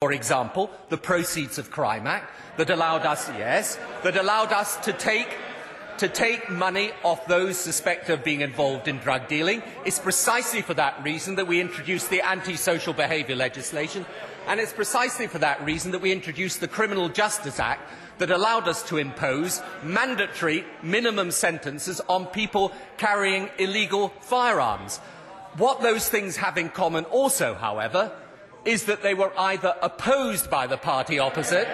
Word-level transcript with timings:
For 0.00 0.12
example, 0.12 0.70
the 0.90 0.96
Proceeds 0.96 1.58
of 1.58 1.72
Crime 1.72 2.06
Act 2.06 2.30
that 2.56 2.70
allowed 2.70 3.04
us, 3.04 3.28
yes, 3.30 3.80
that 4.04 4.16
allowed 4.16 4.52
us 4.52 4.76
to 4.84 4.92
take 4.92 5.26
to 5.96 6.08
take 6.08 6.48
money 6.48 6.92
off 7.02 7.26
those 7.26 7.58
suspected 7.58 8.12
of 8.12 8.22
being 8.22 8.42
involved 8.42 8.86
in 8.86 8.98
drug 8.98 9.26
dealing. 9.26 9.60
It's 9.84 9.98
precisely 9.98 10.62
for 10.62 10.74
that 10.74 11.02
reason 11.02 11.34
that 11.34 11.48
we 11.48 11.60
introduced 11.60 12.10
the 12.10 12.20
anti-social 12.20 12.92
behaviour 12.92 13.34
legislation, 13.34 14.06
and 14.46 14.60
it's 14.60 14.72
precisely 14.72 15.26
for 15.26 15.40
that 15.40 15.64
reason 15.64 15.90
that 15.90 16.00
we 16.00 16.12
introduced 16.12 16.60
the 16.60 16.68
Criminal 16.68 17.08
Justice 17.08 17.58
Act 17.58 17.90
that 18.18 18.30
allowed 18.30 18.68
us 18.68 18.84
to 18.84 18.98
impose 18.98 19.60
mandatory 19.82 20.64
minimum 20.80 21.32
sentences 21.32 22.00
on 22.08 22.26
people 22.26 22.70
carrying 22.98 23.50
illegal 23.58 24.10
firearms. 24.20 24.98
What 25.56 25.80
those 25.80 26.08
things 26.08 26.36
have 26.36 26.56
in 26.56 26.68
common 26.68 27.04
also, 27.06 27.54
however, 27.54 28.12
is 28.64 28.84
that 28.84 29.02
they 29.02 29.14
were 29.14 29.32
either 29.38 29.74
opposed 29.82 30.50
by 30.50 30.66
the 30.66 30.76
party 30.76 31.18
opposite 31.18 31.68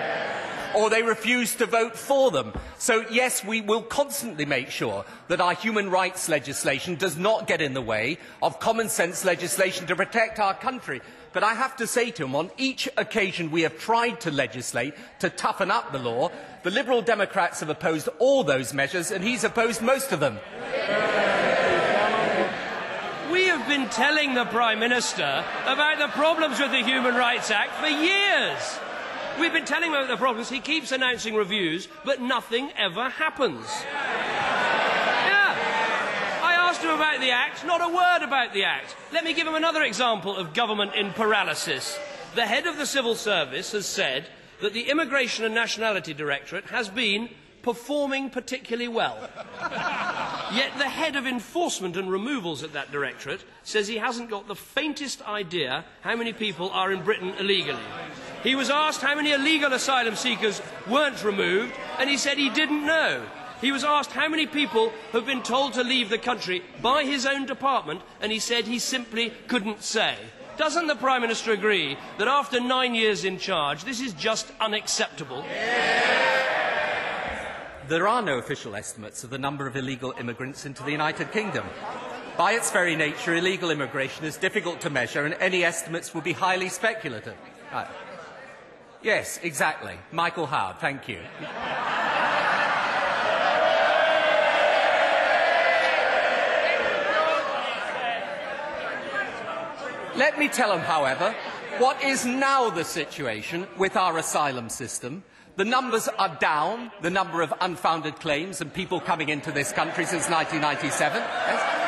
or 0.75 0.91
they 0.91 1.02
refused 1.02 1.59
to 1.59 1.66
vote 1.66 1.97
for 1.97 2.30
them. 2.30 2.52
So, 2.79 3.05
yes, 3.11 3.45
we 3.45 3.61
will 3.61 3.83
constantly 3.83 4.45
make 4.45 4.70
sure 4.70 5.05
that 5.28 5.41
our 5.41 5.55
human 5.55 5.91
rights 5.91 6.28
legislation 6.28 6.97
does 6.97 7.16
not 7.16 7.47
get 7.47 7.61
in 7.61 7.75
the 7.75 7.83
way 7.83 8.19
of 8.42 8.61
common 8.61 8.89
sense 8.89 9.25
legislation 9.25 9.87
to 9.87 9.97
protect 9.97 10.39
our 10.39 10.55
country. 10.55 11.01
But 11.33 11.42
I 11.42 11.55
have 11.55 11.77
to 11.77 11.87
say 11.87 12.11
to 12.12 12.25
him, 12.25 12.37
on 12.37 12.51
each 12.56 12.89
occasion 12.97 13.51
we 13.51 13.62
have 13.62 13.78
tried 13.78 14.20
to 14.23 14.30
legislate 14.30 14.95
to 15.20 15.30
toughen 15.30 15.70
up 15.70 15.92
the 15.92 15.98
law, 15.98 16.30
the 16.62 16.70
Liberal 16.70 17.03
Democrats 17.03 17.61
have 17.61 17.70
opposed 17.70 18.09
all 18.19 18.45
those 18.45 18.73
measures, 18.73 19.11
and 19.11 19.25
he's 19.25 19.45
opposed 19.45 19.83
most 19.83 20.12
of 20.12 20.20
them. 20.20 20.39
We 20.62 21.34
have 23.64 23.80
been 23.80 23.88
telling 23.88 24.34
the 24.34 24.45
Prime 24.45 24.78
Minister 24.78 25.42
about 25.64 25.96
the 25.98 26.09
problems 26.09 26.60
with 26.60 26.70
the 26.70 26.82
Human 26.82 27.14
Rights 27.14 27.50
Act 27.50 27.72
for 27.77 27.86
years. 27.86 28.78
We've 29.41 29.55
been 29.55 29.64
telling 29.64 29.88
him 29.88 29.95
about 29.95 30.09
the 30.09 30.18
problems. 30.18 30.50
He 30.50 30.60
keeps 30.60 30.92
announcing 30.92 31.34
reviews, 31.34 31.88
but 32.05 32.20
nothing 32.20 32.70
ever 32.77 33.08
happens. 33.08 33.66
Yeah. 33.80 35.56
I 36.42 36.56
asked 36.69 36.83
him 36.83 36.91
about 36.91 37.20
the 37.20 37.30
Act, 37.30 37.64
not 37.64 37.80
a 37.80 37.89
word 37.89 38.22
about 38.22 38.52
the 38.52 38.64
Act. 38.64 38.97
Let 39.14 39.24
me 39.24 39.33
give 39.33 39.47
him 39.47 39.55
another 39.55 39.83
example 39.83 40.36
of 40.36 40.52
government 40.52 40.94
in 40.94 41.14
paralysis. 41.14 41.98
The 42.34 42.44
head 42.44 42.67
of 42.67 42.77
the 42.77 42.84
civil 42.84 43.14
service 43.14 43.72
has 43.72 43.86
said 43.86 44.27
that 44.61 44.74
the 44.74 44.91
Immigration 44.91 45.46
and 45.46 45.55
Nationality 45.55 46.12
Directorate 46.12 46.67
has 46.67 46.91
been 46.91 47.30
performing 47.62 48.28
particularly 48.28 48.89
well. 48.89 49.30
Yet 50.55 50.78
the 50.78 50.88
head 50.88 51.16
of 51.16 51.27
enforcement 51.27 51.97
and 51.97 52.08
removals 52.08 52.62
at 52.62 52.74
that 52.74 52.92
directorate 52.92 53.44
says 53.64 53.88
he 53.88 53.97
hasn't 53.97 54.30
got 54.30 54.47
the 54.47 54.55
faintest 54.55 55.20
idea 55.22 55.84
how 56.02 56.14
many 56.14 56.33
people 56.33 56.70
are 56.70 56.92
in 56.92 57.02
Britain 57.02 57.34
illegally. 57.41 57.83
He 58.44 58.55
was 58.55 58.70
asked 58.70 59.00
how 59.00 59.16
many 59.16 59.33
illegal 59.33 59.72
asylum 59.72 60.14
seekers 60.14 60.62
weren't 60.88 61.24
removed, 61.24 61.72
and 61.98 62.08
he 62.08 62.16
said 62.16 62.38
he 62.38 62.50
didn't 62.50 62.86
know. 62.86 63.27
He 63.61 63.72
was 63.72 63.83
asked 63.83 64.12
how 64.12 64.28
many 64.28 64.46
people 64.46 64.92
have 65.12 65.27
been 65.27 65.42
told 65.42 65.72
to 65.72 65.83
leave 65.83 66.08
the 66.08 66.19
country 66.19 66.62
by 66.80 67.05
his 67.05 67.27
own 67.27 67.46
department, 67.46 68.02
and 68.20 68.30
he 68.30 68.39
said 68.39 68.66
he 68.66 68.78
simply 68.78 69.33
couldn't 69.48 69.83
say. 69.83 70.14
Doesn't 70.56 70.86
the 70.86 70.94
Prime 70.94 71.22
Minister 71.22 71.50
agree 71.50 71.96
that 72.18 72.28
after 72.28 72.61
nine 72.61 72.94
years 72.94 73.24
in 73.24 73.39
charge, 73.39 73.83
this 73.83 74.00
is 74.00 74.12
just 74.12 74.52
unacceptable? 74.61 75.44
There 77.88 78.08
are 78.08 78.22
no 78.22 78.38
official 78.38 78.77
estimates 78.77 79.24
of 79.24 79.30
the 79.30 79.38
number 79.38 79.66
of 79.66 79.77
illegal 79.77 80.14
immigrants 80.18 80.64
into 80.64 80.82
the 80.82 80.90
United 80.90 81.32
Kingdom. 81.32 81.66
By 82.36 82.52
its 82.52 82.70
very 82.70 82.96
nature, 82.96 83.34
illegal 83.34 83.70
immigration 83.70 84.24
is 84.24 84.36
difficult 84.36 84.80
to 84.80 84.90
measure, 84.90 85.24
and 85.24 85.34
any 85.34 85.64
estimates 85.64 86.14
would 86.14 86.24
be 86.24 86.32
highly 86.32 86.68
speculative. 86.68 87.36
Uh, 87.70 87.84
Yes, 89.05 89.38
exactly. 89.42 89.92
Michael 90.12 90.46
Howard, 90.46 90.78
thank 90.78 91.10
you. 91.10 91.20
Let 100.17 100.39
me 100.39 100.48
tell 100.48 100.73
him, 100.73 100.80
however, 100.80 101.34
what 101.77 102.02
is 102.02 102.24
now 102.24 102.70
the 102.70 102.84
situation 102.84 103.67
with 103.77 103.94
our 103.94 104.17
asylum 104.17 104.70
system. 104.70 105.23
The 105.57 105.65
numbers 105.65 106.09
are 106.09 106.37
down, 106.41 106.91
the 107.01 107.11
number 107.11 107.41
of 107.41 107.55
unfounded 107.61 108.17
claims 108.17 108.61
and 108.61 108.75
people 108.75 108.98
coming 108.98 109.29
into 109.29 109.53
this 109.53 109.70
country 109.70 110.05
since 110.05 110.29
1997. 110.29 111.23
Yes? 111.23 111.83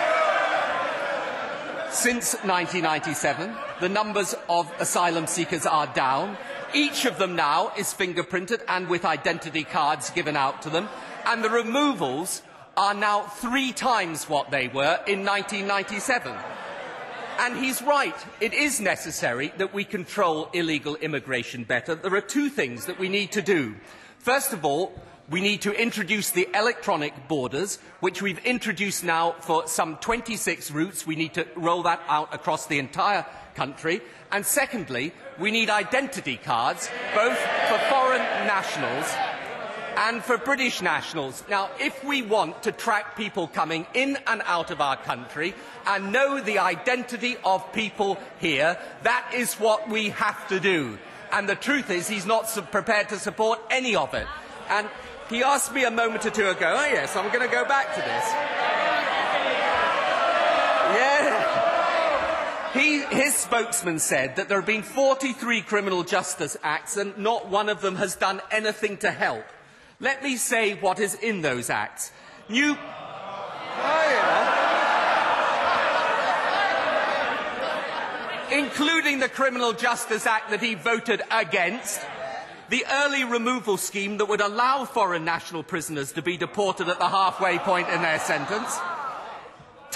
Since 1.92 2.34
1997, 2.44 3.56
the 3.80 3.88
numbers 3.88 4.36
of 4.48 4.72
asylum 4.78 5.26
seekers 5.26 5.66
are 5.66 5.88
down. 5.88 6.36
Each 6.74 7.06
of 7.06 7.18
them 7.18 7.34
now 7.34 7.72
is 7.76 7.92
fingerprinted 7.92 8.60
and 8.68 8.86
with 8.88 9.04
identity 9.04 9.64
cards 9.64 10.10
given 10.10 10.36
out 10.36 10.62
to 10.62 10.70
them, 10.70 10.88
and 11.24 11.42
the 11.42 11.50
removals 11.50 12.42
are 12.76 12.94
now 12.94 13.22
three 13.22 13.72
times 13.72 14.28
what 14.28 14.52
they 14.52 14.68
were 14.68 15.00
in 15.08 15.24
1997. 15.24 16.32
And 17.38 17.56
he's 17.56 17.82
right, 17.82 18.16
it 18.40 18.54
is 18.54 18.80
necessary 18.80 19.52
that 19.58 19.74
we 19.74 19.84
control 19.84 20.48
illegal 20.52 20.96
immigration 20.96 21.64
better. 21.64 21.94
There 21.94 22.14
are 22.14 22.20
two 22.20 22.48
things 22.48 22.86
that 22.86 22.98
we 22.98 23.08
need 23.08 23.32
to 23.32 23.42
do. 23.42 23.76
First 24.18 24.52
of 24.52 24.64
all, 24.64 24.98
we 25.28 25.40
need 25.40 25.62
to 25.62 25.72
introduce 25.72 26.30
the 26.30 26.48
electronic 26.54 27.28
borders, 27.28 27.78
which 28.00 28.22
we've 28.22 28.44
introduced 28.46 29.04
now 29.04 29.32
for 29.40 29.66
some 29.66 29.96
26 29.96 30.70
routes. 30.70 31.06
We 31.06 31.16
need 31.16 31.34
to 31.34 31.46
roll 31.56 31.82
that 31.82 32.00
out 32.08 32.32
across 32.32 32.66
the 32.66 32.78
entire 32.78 33.26
country. 33.54 34.00
And 34.32 34.46
secondly, 34.46 35.12
we 35.38 35.50
need 35.50 35.68
identity 35.68 36.36
cards, 36.36 36.88
both 37.14 37.38
for 37.38 37.78
foreign 37.90 38.22
nationals 38.46 39.12
and 39.96 40.22
for 40.22 40.38
British 40.38 40.82
nationals. 40.82 41.42
Now, 41.48 41.70
if 41.80 42.04
we 42.04 42.22
want 42.22 42.62
to 42.64 42.72
track 42.72 43.16
people 43.16 43.48
coming 43.48 43.86
in 43.94 44.18
and 44.26 44.42
out 44.44 44.70
of 44.70 44.80
our 44.80 44.96
country 44.96 45.54
and 45.86 46.12
know 46.12 46.40
the 46.40 46.58
identity 46.58 47.36
of 47.44 47.72
people 47.72 48.18
here, 48.38 48.78
that 49.02 49.32
is 49.34 49.54
what 49.54 49.88
we 49.88 50.10
have 50.10 50.46
to 50.48 50.60
do. 50.60 50.98
And 51.32 51.48
the 51.48 51.56
truth 51.56 51.90
is, 51.90 52.06
he's 52.06 52.26
not 52.26 52.46
prepared 52.70 53.08
to 53.08 53.18
support 53.18 53.60
any 53.70 53.96
of 53.96 54.14
it. 54.14 54.26
And 54.68 54.88
he 55.28 55.42
asked 55.42 55.72
me 55.72 55.84
a 55.84 55.90
moment 55.90 56.24
or 56.26 56.30
two 56.30 56.48
ago, 56.48 56.76
oh 56.78 56.86
yes, 56.86 57.16
I'm 57.16 57.32
going 57.32 57.46
to 57.46 57.52
go 57.52 57.64
back 57.64 57.94
to 57.94 58.00
this. 58.00 58.56
He, 62.76 63.00
his 63.00 63.34
spokesman 63.34 63.98
said 63.98 64.36
that 64.36 64.50
there 64.50 64.58
have 64.58 64.66
been 64.66 64.82
43 64.82 65.62
criminal 65.62 66.04
justice 66.04 66.58
acts 66.62 66.98
and 66.98 67.16
not 67.16 67.48
one 67.48 67.70
of 67.70 67.80
them 67.80 67.96
has 67.96 68.16
done 68.16 68.42
anything 68.50 68.98
to 68.98 69.10
help. 69.10 69.44
Let 70.00 70.22
me 70.22 70.36
say 70.36 70.74
what 70.74 71.00
is 71.00 71.14
in 71.14 71.40
those 71.42 71.70
acts. 71.70 72.12
New. 72.48 72.72
Oh, 72.72 72.76
yeah. 74.10 74.62
Including 78.52 79.18
the 79.18 79.28
Criminal 79.28 79.72
Justice 79.72 80.26
Act 80.26 80.50
that 80.50 80.62
he 80.62 80.74
voted 80.74 81.22
against, 81.30 82.00
the 82.68 82.84
early 82.90 83.24
removal 83.24 83.76
scheme 83.76 84.18
that 84.18 84.26
would 84.26 84.40
allow 84.40 84.84
foreign 84.84 85.24
national 85.24 85.62
prisoners 85.62 86.12
to 86.12 86.22
be 86.22 86.36
deported 86.36 86.88
at 86.88 86.98
the 86.98 87.08
halfway 87.08 87.58
point 87.58 87.88
in 87.88 88.02
their 88.02 88.18
sentence 88.18 88.78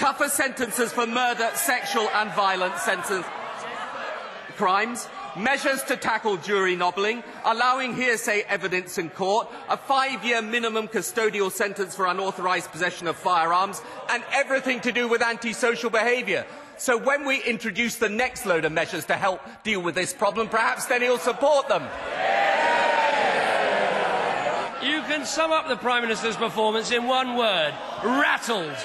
tougher 0.01 0.29
sentences 0.29 0.91
for 0.91 1.05
murder, 1.05 1.47
sexual 1.53 2.09
and 2.15 2.31
violent 2.31 2.75
sentence 2.77 3.23
crimes, 4.57 5.07
measures 5.37 5.83
to 5.83 5.97
tackle 5.97 6.37
jury 6.37 6.75
nobbling, 6.75 7.23
allowing 7.45 7.95
hearsay 7.95 8.41
evidence 8.47 8.97
in 8.97 9.09
court, 9.09 9.47
a 9.69 9.77
five-year 9.77 10.41
minimum 10.41 10.87
custodial 10.87 11.51
sentence 11.51 11.95
for 11.95 12.05
unauthorised 12.05 12.71
possession 12.71 13.07
of 13.07 13.15
firearms, 13.15 13.81
and 14.09 14.23
everything 14.33 14.79
to 14.81 14.91
do 14.91 15.07
with 15.07 15.21
antisocial 15.21 15.89
behaviour. 15.89 16.45
So 16.77 16.97
when 16.97 17.25
we 17.25 17.43
introduce 17.43 17.97
the 17.97 18.09
next 18.09 18.45
load 18.45 18.65
of 18.65 18.71
measures 18.71 19.05
to 19.05 19.15
help 19.15 19.41
deal 19.63 19.81
with 19.81 19.95
this 19.95 20.13
problem, 20.13 20.49
perhaps 20.49 20.87
then 20.87 21.01
he'll 21.01 21.17
support 21.19 21.67
them. 21.67 21.83
You 24.81 25.01
can 25.03 25.25
sum 25.25 25.51
up 25.51 25.67
the 25.67 25.77
Prime 25.77 26.01
Minister's 26.01 26.37
performance 26.37 26.91
in 26.91 27.05
one 27.05 27.37
word 27.37 27.73
rattled 28.03 28.75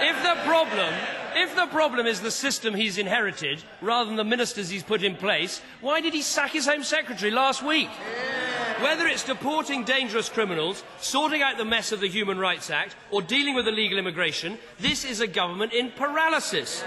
if 0.00 0.22
the 0.22 0.34
problem 0.44 0.92
if 1.36 1.54
the 1.54 1.66
problem 1.66 2.06
is 2.06 2.20
the 2.20 2.30
system 2.30 2.74
he's 2.74 2.98
inherited 2.98 3.62
rather 3.80 4.06
than 4.06 4.16
the 4.16 4.24
ministers 4.24 4.70
he's 4.70 4.82
put 4.82 5.02
in 5.02 5.16
place, 5.16 5.60
why 5.80 6.00
did 6.00 6.14
he 6.14 6.22
sack 6.22 6.50
his 6.50 6.66
Home 6.66 6.82
Secretary 6.82 7.30
last 7.30 7.62
week? 7.62 7.90
Whether 8.80 9.06
it's 9.06 9.24
deporting 9.24 9.84
dangerous 9.84 10.28
criminals, 10.28 10.82
sorting 11.00 11.42
out 11.42 11.56
the 11.56 11.64
mess 11.64 11.92
of 11.92 12.00
the 12.00 12.08
Human 12.08 12.38
Rights 12.38 12.70
Act, 12.70 12.96
or 13.10 13.22
dealing 13.22 13.54
with 13.54 13.68
illegal 13.68 13.98
immigration, 13.98 14.58
this 14.78 15.04
is 15.04 15.20
a 15.20 15.26
government 15.26 15.72
in 15.72 15.90
paralysis. 15.92 16.84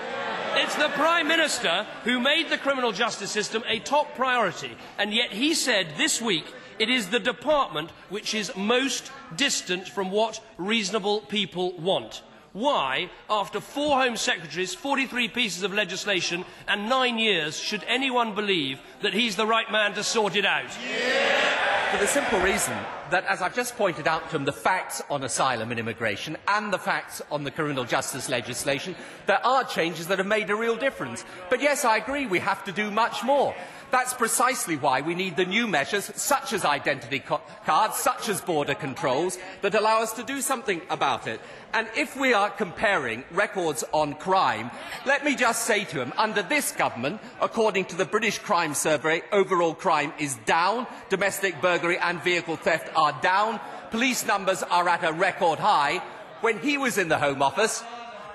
It's 0.55 0.75
the 0.75 0.89
Prime 0.89 1.27
Minister 1.27 1.85
who 2.03 2.19
made 2.19 2.49
the 2.49 2.57
criminal 2.57 2.91
justice 2.91 3.31
system 3.31 3.63
a 3.67 3.79
top 3.79 4.15
priority, 4.15 4.75
and 4.97 5.13
yet 5.13 5.31
he 5.31 5.53
said 5.53 5.88
this 5.97 6.21
week 6.21 6.45
it 6.79 6.89
is 6.89 7.07
the 7.07 7.19
department 7.19 7.89
which 8.09 8.33
is 8.33 8.55
most 8.55 9.11
distant 9.35 9.88
from 9.88 10.11
what 10.11 10.39
reasonable 10.57 11.21
people 11.21 11.73
want. 11.77 12.21
Why, 12.53 13.09
after 13.29 13.59
four 13.59 13.97
Home 13.97 14.17
Secretaries, 14.17 14.73
43 14.73 15.27
pieces 15.27 15.63
of 15.63 15.73
legislation, 15.73 16.45
and 16.67 16.89
nine 16.89 17.19
years, 17.19 17.57
should 17.57 17.83
anyone 17.88 18.35
believe 18.35 18.79
that 19.01 19.13
he's 19.13 19.35
the 19.35 19.45
right 19.45 19.71
man 19.71 19.94
to 19.94 20.03
sort 20.03 20.35
it 20.35 20.45
out? 20.45 20.69
Yeah. 20.81 21.91
For 21.91 21.97
the 21.99 22.07
simple 22.07 22.39
reason 22.41 22.77
that, 23.11 23.25
as 23.27 23.41
I've 23.41 23.55
just 23.55 23.77
pointed 23.77 24.09
out 24.09 24.29
to 24.29 24.35
him, 24.35 24.44
the 24.44 24.51
facts 24.51 25.01
on 25.09 25.23
asylum 25.23 25.71
and 25.71 25.79
immigration 25.79 26.35
and 26.45 26.73
the 26.73 26.77
facts 26.77 27.21
on 27.31 27.45
the 27.45 27.51
criminal 27.51 27.85
justice 27.85 28.27
legislation, 28.27 28.94
there 29.25 29.45
are 29.45 29.63
changes 29.63 30.07
that 30.07 30.17
have 30.17 30.27
made 30.27 30.49
a 30.49 30.55
real 30.55 30.75
difference. 30.75 31.23
But 31.49 31.61
yes, 31.61 31.85
I 31.85 31.95
agree, 31.95 32.25
we 32.25 32.39
have 32.39 32.65
to 32.65 32.73
do 32.73 32.91
much 32.91 33.23
more. 33.23 33.55
That's 33.89 34.13
precisely 34.13 34.75
why 34.75 34.99
we 34.99 35.15
need 35.15 35.37
the 35.37 35.45
new 35.45 35.65
measures, 35.65 36.11
such 36.15 36.51
as 36.51 36.65
identity 36.65 37.23
cards, 37.65 37.95
such 37.95 38.27
as 38.27 38.41
border 38.41 38.75
controls, 38.75 39.37
that 39.61 39.75
allow 39.75 40.01
us 40.01 40.11
to 40.13 40.23
do 40.23 40.41
something 40.41 40.81
about 40.89 41.25
it. 41.25 41.39
And 41.73 41.87
if 41.95 42.17
we 42.17 42.33
are 42.33 42.49
comparing 42.49 43.23
records 43.31 43.85
on 43.93 44.15
crime, 44.15 44.71
let 45.05 45.23
me 45.23 45.35
just 45.35 45.63
say 45.63 45.85
to 45.85 46.01
him, 46.01 46.11
under 46.17 46.41
this 46.41 46.73
government, 46.73 47.21
according 47.39 47.85
to 47.85 47.95
the 47.95 48.05
British 48.05 48.39
Crime 48.39 48.73
Survey, 48.73 49.21
overall 49.31 49.73
crime 49.73 50.11
is 50.19 50.35
down, 50.45 50.85
domestic 51.09 51.61
burglary 51.61 51.97
and 51.97 52.21
vehicle 52.21 52.57
theft 52.57 52.89
are 52.93 53.17
down, 53.21 53.59
police 53.89 54.25
numbers 54.25 54.63
are 54.63 54.89
at 54.89 55.05
a 55.05 55.13
record 55.13 55.59
high. 55.59 56.01
When 56.41 56.59
he 56.59 56.77
was 56.77 56.97
in 56.97 57.07
the 57.07 57.17
Home 57.17 57.41
Office, 57.41 57.83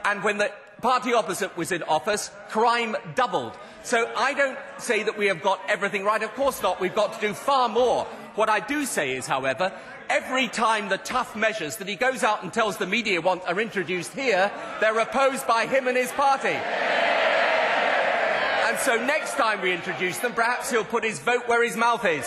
and 0.04 0.24
when 0.24 0.38
the 0.38 0.50
party 0.80 1.12
opposite 1.12 1.56
was 1.56 1.70
in 1.70 1.82
office, 1.84 2.30
crime 2.48 2.96
doubled. 3.14 3.56
So 3.84 4.10
I 4.16 4.32
don't 4.34 4.58
say 4.78 5.02
that 5.02 5.18
we 5.18 5.26
have 5.26 5.42
got 5.42 5.60
everything 5.68 6.04
right. 6.04 6.22
Of 6.22 6.34
course 6.34 6.62
not. 6.62 6.80
We've 6.80 6.94
got 6.94 7.14
to 7.14 7.20
do 7.20 7.34
far 7.34 7.68
more. 7.68 8.04
What 8.34 8.48
I 8.48 8.60
do 8.60 8.86
say 8.86 9.16
is, 9.16 9.26
however, 9.26 9.72
every 10.08 10.48
time 10.48 10.88
the 10.88 10.98
tough 10.98 11.34
measures 11.34 11.76
that 11.76 11.88
he 11.88 11.96
goes 11.96 12.22
out 12.22 12.42
and 12.42 12.52
tells 12.52 12.76
the 12.76 12.86
media 12.86 13.20
want 13.20 13.42
are 13.46 13.60
introduced 13.60 14.12
here, 14.14 14.50
they're 14.80 14.98
opposed 14.98 15.46
by 15.46 15.66
him 15.66 15.88
and 15.88 15.96
his 15.96 16.12
party. 16.12 16.56
And 18.68 18.78
so 18.78 18.96
next 19.04 19.34
time 19.34 19.60
we 19.60 19.72
introduce 19.72 20.18
them, 20.18 20.32
perhaps 20.32 20.70
he'll 20.70 20.84
put 20.84 21.04
his 21.04 21.18
vote 21.18 21.48
where 21.48 21.62
his 21.64 21.76
mouth 21.76 22.04
is. 22.04 22.26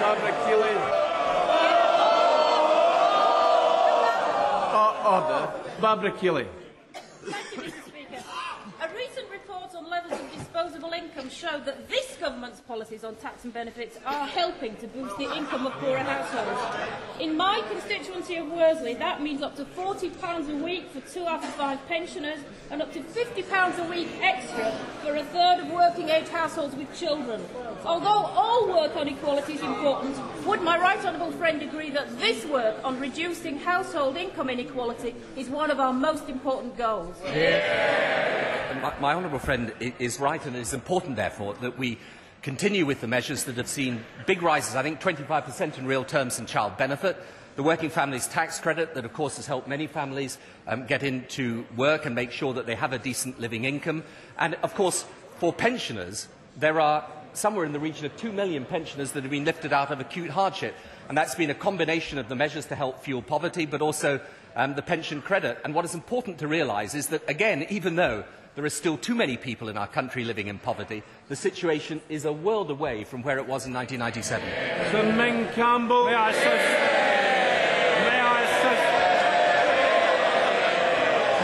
Barbara 0.00 0.32
Keeley. 0.44 0.74
Uh, 4.72 4.92
order. 5.06 5.52
Barbara 5.80 6.10
Keeley. 6.18 6.48
show 11.30 11.60
that 11.64 11.88
this 11.88 12.16
government's 12.20 12.60
policies 12.60 13.04
on 13.04 13.14
tax 13.16 13.44
and 13.44 13.52
benefits 13.52 13.98
are 14.04 14.26
helping 14.26 14.76
to 14.76 14.86
boost 14.88 15.16
the 15.16 15.34
income 15.36 15.66
of 15.66 15.72
poorer 15.74 15.98
households. 15.98 17.20
In 17.20 17.36
my 17.36 17.62
constituency 17.70 18.36
of 18.36 18.50
Worsley, 18.50 18.94
that 18.94 19.22
means 19.22 19.42
up 19.42 19.56
to 19.56 19.64
£40 19.64 20.50
a 20.50 20.64
week 20.64 20.90
for 20.90 21.00
two 21.12 21.26
out 21.26 21.44
of 21.44 21.50
five 21.50 21.78
pensioners 21.86 22.40
and 22.70 22.82
up 22.82 22.92
to 22.92 23.00
£50 23.00 23.78
a 23.78 23.90
week 23.90 24.08
extra 24.20 24.72
for 25.02 25.14
a 25.16 25.24
third 25.24 25.60
of 25.60 25.70
working-age 25.70 26.28
households 26.28 26.74
with 26.74 26.92
children. 26.98 27.42
Although 27.84 28.08
all 28.08 28.68
work 28.68 28.96
on 28.96 29.08
equality 29.08 29.54
is 29.54 29.62
important, 29.62 30.16
would 30.44 30.62
my 30.62 30.78
right 30.78 30.98
honourable 31.04 31.32
friend 31.32 31.62
agree 31.62 31.90
that 31.90 32.18
this 32.18 32.44
work 32.46 32.76
on 32.84 32.98
reducing 32.98 33.58
household 33.58 34.16
income 34.16 34.50
inequality 34.50 35.14
is 35.36 35.48
one 35.48 35.70
of 35.70 35.80
our 35.80 35.92
most 35.92 36.28
important 36.28 36.76
goals? 36.76 37.16
Yeah. 37.24 38.49
My, 38.80 38.94
my 38.98 39.14
honourable 39.14 39.38
friend 39.38 39.74
is 39.78 40.18
right 40.18 40.42
and 40.46 40.56
it 40.56 40.60
is 40.60 40.72
important, 40.72 41.16
therefore, 41.16 41.52
that 41.60 41.76
we 41.78 41.98
continue 42.40 42.86
with 42.86 43.02
the 43.02 43.06
measures 43.06 43.44
that 43.44 43.58
have 43.58 43.68
seen 43.68 44.02
big 44.26 44.40
rises, 44.40 44.74
I 44.74 44.82
think 44.82 45.02
25% 45.02 45.76
in 45.76 45.86
real 45.86 46.02
terms 46.02 46.38
in 46.38 46.46
child 46.46 46.78
benefit, 46.78 47.18
the 47.56 47.62
Working 47.62 47.90
Families 47.90 48.26
Tax 48.26 48.58
Credit, 48.58 48.94
that 48.94 49.04
of 49.04 49.12
course 49.12 49.36
has 49.36 49.46
helped 49.46 49.68
many 49.68 49.86
families 49.86 50.38
um, 50.66 50.86
get 50.86 51.02
into 51.02 51.66
work 51.76 52.06
and 52.06 52.14
make 52.14 52.32
sure 52.32 52.54
that 52.54 52.64
they 52.64 52.74
have 52.74 52.94
a 52.94 52.98
decent 52.98 53.38
living 53.38 53.66
income. 53.66 54.02
And 54.38 54.54
of 54.62 54.74
course, 54.74 55.04
for 55.40 55.52
pensioners, 55.52 56.28
there 56.56 56.80
are 56.80 57.06
somewhere 57.34 57.66
in 57.66 57.72
the 57.72 57.80
region 57.80 58.06
of 58.06 58.16
2 58.16 58.32
million 58.32 58.64
pensioners 58.64 59.12
that 59.12 59.24
have 59.24 59.30
been 59.30 59.44
lifted 59.44 59.74
out 59.74 59.90
of 59.90 60.00
acute 60.00 60.30
hardship. 60.30 60.74
And 61.06 61.18
that's 61.18 61.34
been 61.34 61.50
a 61.50 61.54
combination 61.54 62.16
of 62.16 62.30
the 62.30 62.34
measures 62.34 62.64
to 62.66 62.76
help 62.76 63.04
fuel 63.04 63.20
poverty, 63.20 63.66
but 63.66 63.82
also 63.82 64.20
um, 64.56 64.74
the 64.74 64.82
pension 64.82 65.20
credit. 65.20 65.58
And 65.64 65.74
what 65.74 65.84
is 65.84 65.94
important 65.94 66.38
to 66.38 66.48
realise 66.48 66.94
is 66.94 67.08
that, 67.08 67.28
again, 67.28 67.66
even 67.68 67.96
though 67.96 68.24
there 68.54 68.64
are 68.64 68.70
still 68.70 68.96
too 68.96 69.14
many 69.14 69.36
people 69.36 69.68
in 69.68 69.76
our 69.76 69.86
country 69.86 70.24
living 70.24 70.48
in 70.48 70.58
poverty. 70.58 71.02
The 71.28 71.36
situation 71.36 72.00
is 72.08 72.24
a 72.24 72.32
world 72.32 72.70
away 72.70 73.04
from 73.04 73.22
where 73.22 73.38
it 73.38 73.46
was 73.46 73.66
in 73.66 73.72
1997. 73.72 74.90
Sir 74.90 75.12
Ming 75.12 75.46
Campbell. 75.54 76.06
May 76.06 76.14
I, 76.14 76.32
may, 76.32 78.20
I 78.20 78.40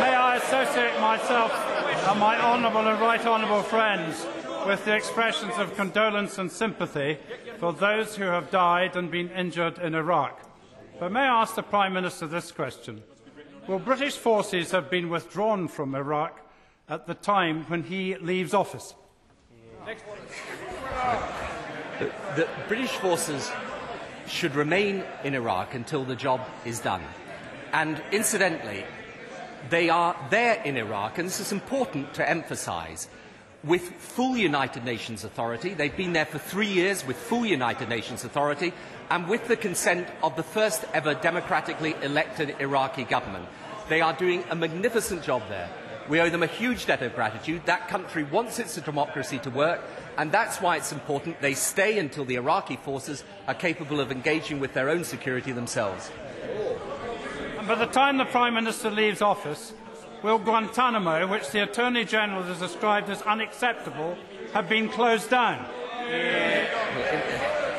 may 0.00 0.14
I 0.14 0.36
associate 0.36 1.00
myself 1.00 1.52
and 2.08 2.20
my 2.20 2.38
honourable 2.40 2.86
and 2.86 3.00
right 3.00 3.24
honourable 3.24 3.62
friends 3.62 4.26
with 4.66 4.84
the 4.84 4.96
expressions 4.96 5.54
of 5.58 5.76
condolence 5.76 6.38
and 6.38 6.50
sympathy 6.50 7.18
for 7.58 7.72
those 7.72 8.16
who 8.16 8.24
have 8.24 8.50
died 8.50 8.96
and 8.96 9.10
been 9.10 9.30
injured 9.30 9.78
in 9.78 9.94
Iraq. 9.94 10.40
But 10.98 11.12
may 11.12 11.20
I 11.20 11.42
ask 11.42 11.54
the 11.54 11.62
Prime 11.62 11.92
Minister 11.92 12.26
this 12.26 12.50
question? 12.50 13.02
Will 13.68 13.78
British 13.78 14.16
forces 14.16 14.72
have 14.72 14.90
been 14.90 15.08
withdrawn 15.08 15.68
from 15.68 15.94
Iraq 15.94 16.40
at 16.88 17.06
the 17.06 17.14
time 17.14 17.64
when 17.64 17.82
he 17.82 18.16
leaves 18.16 18.54
office. 18.54 18.94
The, 21.98 22.12
the 22.36 22.48
British 22.68 22.90
forces 22.90 23.50
should 24.26 24.54
remain 24.54 25.02
in 25.24 25.34
Iraq 25.34 25.74
until 25.74 26.04
the 26.04 26.16
job 26.16 26.40
is 26.64 26.80
done. 26.80 27.02
And 27.72 28.02
incidentally, 28.12 28.84
they 29.70 29.88
are 29.88 30.16
there 30.30 30.62
in 30.62 30.76
Iraq, 30.76 31.18
and 31.18 31.26
this 31.26 31.40
is 31.40 31.52
important 31.52 32.14
to 32.14 32.28
emphasize, 32.28 33.08
with 33.64 33.82
full 33.82 34.36
United 34.36 34.84
Nations 34.84 35.24
authority. 35.24 35.74
They've 35.74 35.96
been 35.96 36.12
there 36.12 36.26
for 36.26 36.38
three 36.38 36.68
years 36.68 37.04
with 37.04 37.16
full 37.16 37.44
United 37.44 37.88
Nations 37.88 38.24
authority 38.24 38.72
and 39.10 39.28
with 39.28 39.48
the 39.48 39.56
consent 39.56 40.06
of 40.22 40.36
the 40.36 40.42
first 40.42 40.84
ever 40.94 41.14
democratically 41.14 41.94
elected 42.02 42.54
Iraqi 42.60 43.04
government. 43.04 43.46
They 43.88 44.00
are 44.00 44.12
doing 44.12 44.44
a 44.50 44.56
magnificent 44.56 45.22
job 45.24 45.42
there. 45.48 45.68
We 46.08 46.20
owe 46.20 46.30
them 46.30 46.42
a 46.42 46.46
huge 46.46 46.86
debt 46.86 47.02
of 47.02 47.14
gratitude. 47.14 47.62
That 47.66 47.88
country 47.88 48.22
wants 48.22 48.58
its 48.58 48.76
democracy 48.76 49.38
to 49.40 49.50
work, 49.50 49.80
and 50.16 50.30
that's 50.30 50.60
why 50.60 50.76
it's 50.76 50.92
important 50.92 51.40
they 51.40 51.54
stay 51.54 51.98
until 51.98 52.24
the 52.24 52.36
Iraqi 52.36 52.76
forces 52.76 53.24
are 53.48 53.54
capable 53.54 54.00
of 54.00 54.12
engaging 54.12 54.60
with 54.60 54.72
their 54.72 54.88
own 54.88 55.04
security 55.04 55.52
themselves. 55.52 56.10
And 57.58 57.66
by 57.66 57.74
the 57.74 57.86
time 57.86 58.18
the 58.18 58.24
Prime 58.24 58.54
Minister 58.54 58.90
leaves 58.90 59.20
office, 59.20 59.72
will 60.22 60.38
Guantanamo, 60.38 61.26
which 61.26 61.50
the 61.50 61.64
Attorney 61.64 62.04
General 62.04 62.44
has 62.44 62.60
described 62.60 63.10
as 63.10 63.22
unacceptable, 63.22 64.16
have 64.52 64.68
been 64.68 64.88
closed 64.88 65.30
down? 65.30 65.66
It, 66.08 66.68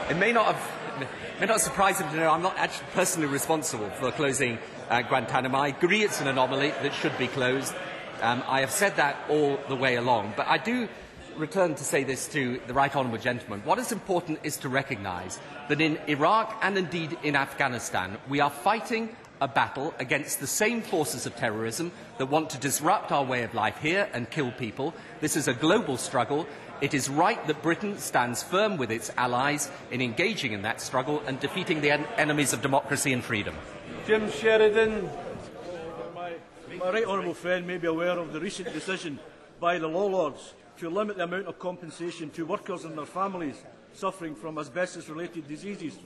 it, 0.09 0.17
may 0.17 0.33
not 0.33 0.53
have. 0.53 1.01
It 1.01 1.39
may 1.39 1.45
not 1.45 1.61
surprise 1.61 1.99
him 1.99 2.09
to 2.09 2.15
know 2.17 2.31
I'm 2.31 2.41
not 2.41 2.57
actually 2.57 2.87
personally 2.93 3.27
responsible 3.29 3.89
for 3.91 4.11
closing 4.11 4.57
uh, 4.89 5.01
Guantanamo. 5.03 5.57
I 5.57 5.67
agree 5.69 6.03
it's 6.03 6.19
an 6.19 6.27
anomaly 6.27 6.71
that 6.71 6.93
should 6.93 7.17
be 7.17 7.27
closed. 7.27 7.73
Um, 8.21 8.43
I 8.47 8.61
have 8.61 8.71
said 8.71 8.95
that 8.95 9.15
all 9.29 9.59
the 9.69 9.75
way 9.75 9.95
along, 9.95 10.33
but 10.35 10.47
I 10.47 10.57
do 10.57 10.87
return 11.37 11.75
to 11.75 11.83
say 11.83 12.03
this 12.03 12.27
to 12.29 12.59
the 12.65 12.73
right 12.73 12.93
honourable 12.95 13.19
gentleman. 13.19 13.61
What 13.63 13.77
is 13.77 13.91
important 13.91 14.39
is 14.43 14.57
to 14.57 14.69
recognise 14.69 15.39
that 15.69 15.81
in 15.81 15.99
Iraq 16.07 16.57
and 16.61 16.77
indeed 16.77 17.17
in 17.23 17.35
Afghanistan, 17.35 18.17
we 18.27 18.39
are 18.39 18.49
fighting 18.49 19.15
a 19.39 19.47
battle 19.47 19.93
against 19.99 20.39
the 20.39 20.47
same 20.47 20.81
forces 20.81 21.27
of 21.27 21.35
terrorism 21.35 21.91
that 22.17 22.25
want 22.25 22.49
to 22.49 22.57
disrupt 22.57 23.11
our 23.11 23.23
way 23.23 23.43
of 23.43 23.53
life 23.53 23.77
here 23.77 24.09
and 24.13 24.29
kill 24.31 24.51
people. 24.51 24.95
This 25.21 25.35
is 25.35 25.47
a 25.47 25.53
global 25.53 25.97
struggle. 25.97 26.47
It 26.81 26.93
is 26.93 27.09
right 27.09 27.45
that 27.45 27.61
Britain 27.61 27.99
stands 27.99 28.41
firm 28.41 28.77
with 28.77 28.91
its 28.91 29.11
allies 29.15 29.69
in 29.91 30.01
engaging 30.01 30.53
in 30.53 30.63
that 30.63 30.81
struggle 30.81 31.21
and 31.27 31.39
defeating 31.39 31.81
the 31.81 31.91
en 31.91 32.05
enemies 32.17 32.53
of 32.53 32.61
democracy 32.61 33.13
and 33.13 33.23
freedom. 33.23 33.55
Jim 34.07 34.31
Sheridan. 34.31 35.09
My 36.79 36.91
right 36.91 37.05
honourable 37.05 37.33
friend 37.33 37.65
may 37.65 37.77
be 37.77 37.87
aware 37.87 38.19
of 38.19 38.33
the 38.33 38.39
recent 38.39 38.71
decision 38.71 39.19
by 39.59 39.79
the 39.79 39.87
law 39.87 40.05
lords 40.05 40.53
to 40.77 40.89
limit 40.89 41.17
the 41.17 41.23
amount 41.23 41.47
of 41.47 41.57
compensation 41.57 42.29
to 42.31 42.45
workers 42.45 42.85
and 42.85 42.95
their 42.95 43.05
families 43.05 43.55
suffering 43.93 44.35
from 44.35 44.59
asbestos-related 44.59 45.47
diseases. 45.47 45.97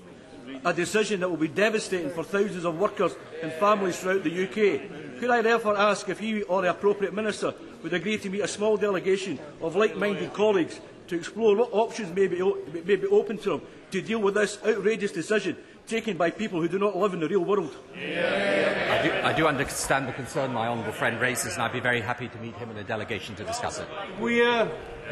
A 0.63 0.73
decision 0.73 1.19
that 1.19 1.29
will 1.29 1.35
be 1.35 1.49
devastating 1.49 2.09
for 2.11 2.23
thousands 2.23 2.63
of 2.63 2.79
workers 2.79 3.13
and 3.43 3.51
families 3.53 3.99
throughout 3.99 4.23
the 4.23 4.43
UK. 4.43 5.19
Could 5.19 5.29
I 5.29 5.41
therefore 5.41 5.77
ask 5.77 6.07
if 6.07 6.19
he 6.19 6.43
or 6.43 6.61
the 6.61 6.69
appropriate 6.69 7.13
minister 7.13 7.53
would 7.83 7.93
agree 7.93 8.17
to 8.19 8.29
meet 8.29 8.41
a 8.41 8.47
small 8.47 8.77
delegation 8.77 9.39
of 9.61 9.75
like-minded 9.75 10.33
colleagues 10.33 10.79
to 11.07 11.15
explore 11.17 11.55
what 11.55 11.73
options 11.73 12.15
may 12.15 12.27
be, 12.27 12.41
may 12.85 12.95
be 12.95 13.07
open 13.07 13.37
to 13.39 13.49
them 13.49 13.61
to 13.91 14.01
deal 14.01 14.19
with 14.19 14.35
this 14.35 14.57
outrageous 14.65 15.11
decision 15.11 15.57
taken 15.91 16.15
by 16.15 16.31
people 16.31 16.61
who 16.61 16.69
do 16.69 16.79
not 16.79 16.95
live 16.95 17.13
in 17.13 17.19
the 17.19 17.27
real 17.27 17.43
world. 17.43 17.75
Yeah. 17.93 18.97
I, 18.97 19.03
do, 19.05 19.11
I 19.27 19.33
do 19.33 19.45
understand 19.45 20.07
the 20.07 20.13
concern 20.13 20.53
my 20.53 20.67
honourable 20.67 20.93
friend 20.93 21.19
raises, 21.19 21.53
and 21.55 21.63
I'd 21.63 21.73
be 21.73 21.81
very 21.81 21.99
happy 21.99 22.29
to 22.29 22.37
meet 22.37 22.55
him 22.55 22.71
in 22.71 22.77
a 22.77 22.83
delegation 22.83 23.35
to 23.35 23.43
discuss 23.43 23.77
it. 23.77 23.87
We, 24.17 24.41
uh, 24.41 24.69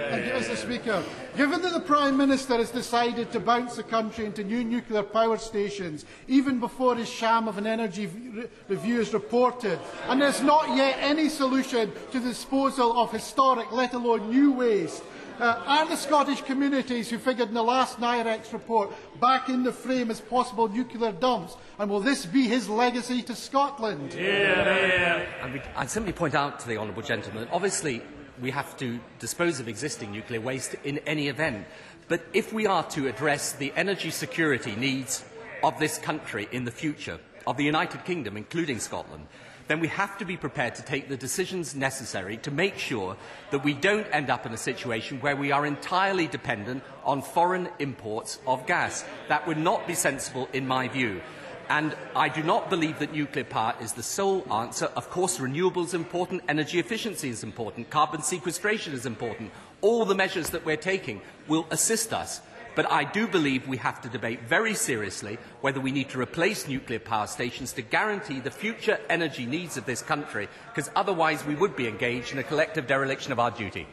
Thank 0.07 0.27
you, 0.27 0.31
Mr 0.31 0.55
Speaker. 0.55 1.03
Given 1.35 1.61
that 1.61 1.73
the 1.73 1.81
Prime 1.81 2.15
Minister 2.15 2.55
has 2.55 2.71
decided 2.71 3.33
to 3.33 3.41
bounce 3.41 3.75
the 3.75 3.83
country 3.83 4.25
into 4.25 4.45
new 4.45 4.63
nuclear 4.63 5.03
power 5.03 5.37
stations, 5.37 6.05
even 6.29 6.61
before 6.61 6.95
his 6.95 7.09
sham 7.09 7.49
of 7.49 7.57
an 7.57 7.67
energy 7.67 8.07
re 8.07 8.45
review 8.69 9.01
is 9.01 9.13
reported, 9.13 9.77
and 10.07 10.21
there's 10.21 10.41
not 10.41 10.77
yet 10.77 10.95
any 11.01 11.27
solution 11.27 11.91
to 12.11 12.19
the 12.21 12.29
disposal 12.29 12.97
of 12.97 13.11
historic, 13.11 13.69
let 13.73 13.93
alone 13.93 14.29
new 14.29 14.53
waste, 14.53 15.03
Uh, 15.39 15.63
are 15.65 15.87
the 15.87 15.95
Scottish 15.95 16.41
communities 16.41 17.09
who 17.09 17.17
figured 17.17 17.47
in 17.47 17.53
the 17.53 17.63
last 17.63 17.97
NIREX 17.97 18.51
report 18.51 18.91
back 19.21 19.47
in 19.47 19.63
the 19.63 19.71
frame 19.71 20.11
as 20.11 20.19
possible 20.19 20.67
nuclear 20.67 21.13
dumps? 21.13 21.55
And 21.77 21.89
will 21.89 22.01
this 22.01 22.25
be 22.25 22.45
his 22.47 22.67
legacy 22.67 23.21
to 23.23 23.33
Scotland? 23.33 24.13
Yeah, 24.13 25.23
yeah. 25.45 25.63
I'd 25.77 25.89
simply 25.89 26.11
point 26.11 26.35
out 26.35 26.59
to 26.59 26.67
the 26.67 26.75
Honourable 26.77 27.03
Gentleman, 27.03 27.47
obviously 27.53 28.01
we 28.41 28.51
have 28.51 28.75
to 28.77 28.99
dispose 29.19 29.61
of 29.61 29.69
existing 29.69 30.11
nuclear 30.11 30.41
waste 30.41 30.75
in 30.83 30.97
any 30.99 31.29
event. 31.29 31.65
But 32.09 32.25
if 32.33 32.51
we 32.51 32.67
are 32.67 32.83
to 32.89 33.07
address 33.07 33.53
the 33.53 33.71
energy 33.77 34.11
security 34.11 34.75
needs 34.75 35.23
of 35.63 35.79
this 35.79 35.97
country 35.99 36.49
in 36.51 36.65
the 36.65 36.71
future, 36.71 37.19
of 37.47 37.55
the 37.55 37.63
United 37.63 38.03
Kingdom, 38.03 38.35
including 38.35 38.79
Scotland, 38.79 39.25
then 39.69 39.79
we 39.79 39.87
have 39.87 40.17
to 40.17 40.25
be 40.25 40.35
prepared 40.35 40.73
to 40.73 40.81
take 40.81 41.07
the 41.07 41.15
decisions 41.15 41.75
necessary 41.75 42.37
to 42.37 42.49
make 42.49 42.75
sure 42.79 43.15
that 43.51 43.63
we 43.63 43.75
don't 43.75 44.07
end 44.11 44.31
up 44.31 44.47
in 44.47 44.51
a 44.51 44.57
situation 44.57 45.21
where 45.21 45.35
we 45.35 45.51
are 45.51 45.63
entirely 45.63 46.25
dependent 46.25 46.83
on 47.05 47.21
foreign 47.21 47.69
imports 47.77 48.39
of 48.47 48.65
gas. 48.65 49.05
That 49.27 49.45
would 49.45 49.59
not 49.59 49.85
be 49.85 49.93
sensible 49.93 50.49
in 50.53 50.67
my 50.67 50.87
view. 50.87 51.21
And 51.69 51.95
I 52.15 52.29
do 52.29 52.41
not 52.41 52.71
believe 52.71 52.97
that 52.97 53.13
nuclear 53.13 53.43
power 53.43 53.75
is 53.79 53.93
the 53.93 54.01
sole 54.01 54.43
answer. 54.51 54.87
Of 54.95 55.11
course, 55.11 55.37
renewables 55.37 55.93
are 55.93 55.97
important, 55.97 56.41
energy 56.49 56.79
efficiency 56.79 57.29
is 57.29 57.43
important, 57.43 57.91
carbon 57.91 58.23
sequestration 58.23 58.93
is 58.93 59.05
important. 59.05 59.51
All 59.81 60.03
the 60.03 60.15
measures 60.15 60.49
that 60.49 60.65
we're 60.65 60.77
taking 60.77 61.21
will 61.47 61.67
assist 61.69 62.11
us. 62.11 62.41
But 62.79 62.93
I 62.93 63.03
do 63.03 63.27
believe 63.27 63.67
we 63.67 63.75
have 63.75 63.99
to 64.03 64.07
debate 64.07 64.43
very 64.47 64.73
seriously 64.73 65.37
whether 65.59 65.81
we 65.81 65.91
need 65.91 66.07
to 66.11 66.21
replace 66.21 66.65
nuclear 66.65 66.99
power 66.99 67.27
stations 67.27 67.73
to 67.73 67.81
guarantee 67.81 68.39
the 68.39 68.51
future 68.51 68.97
energy 69.09 69.45
needs 69.45 69.75
of 69.75 69.85
this 69.85 70.01
country, 70.01 70.47
because 70.69 70.89
otherwise 70.95 71.45
we 71.45 71.55
would 71.55 71.75
be 71.75 71.89
engaged 71.89 72.31
in 72.31 72.39
a 72.39 72.43
collective 72.43 72.87
dereliction 72.87 73.33
of 73.33 73.39
our 73.39 73.51
duty. 73.51 73.85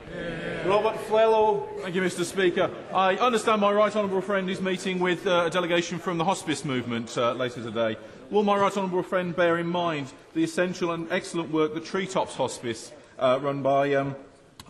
Robert 0.65 0.95
Flello. 1.09 1.67
Thank 1.83 1.97
you, 1.97 2.01
Mr 2.01 2.25
Speaker. 2.25 2.71
I 2.95 3.17
understand 3.17 3.61
my 3.61 3.73
right 3.73 3.97
honourable 3.97 4.21
friend 4.21 4.49
is 4.49 4.61
meeting 4.61 5.01
with 5.01 5.27
uh, 5.27 5.47
a 5.47 5.51
delegation 5.51 5.99
from 5.99 6.17
the 6.17 6.25
hospice 6.25 6.65
movement 6.65 7.19
uh, 7.19 7.33
later 7.33 7.65
today. 7.65 7.97
Will 8.31 8.45
my 8.45 8.57
right 8.57 8.77
honourable 8.77 9.03
friend 9.03 9.35
bear 9.35 9.59
in 9.59 9.67
mind 9.67 10.13
the 10.33 10.45
essential 10.45 10.93
and 10.93 11.11
excellent 11.11 11.51
work 11.51 11.75
that 11.75 11.87
Treetops 11.87 12.37
Hospice, 12.37 12.93
uh, 13.19 13.41
run 13.43 13.65
by 13.65 13.95
um, 13.95 14.15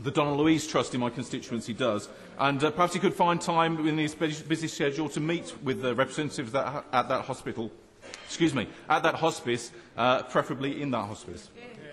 the 0.00 0.10
Donald 0.10 0.38
Louise 0.38 0.66
Trust 0.66 0.94
in 0.94 1.00
my 1.00 1.10
constituency 1.10 1.72
does. 1.72 2.08
And 2.38 2.62
uh, 2.62 2.70
perhaps 2.70 2.92
he 2.94 3.00
could 3.00 3.14
find 3.14 3.40
time 3.40 3.86
in 3.86 3.96
his 3.98 4.14
busy 4.14 4.68
schedule 4.68 5.08
to 5.10 5.20
meet 5.20 5.54
with 5.62 5.82
the 5.82 5.94
representatives 5.94 6.52
that, 6.52 6.84
at 6.92 7.08
that 7.08 7.24
hospital, 7.24 7.70
excuse 8.26 8.54
me, 8.54 8.68
at 8.88 9.02
that 9.02 9.14
hospice, 9.14 9.72
uh, 9.96 10.22
preferably 10.24 10.82
in 10.82 10.90
that 10.90 11.06
hospice. 11.06 11.50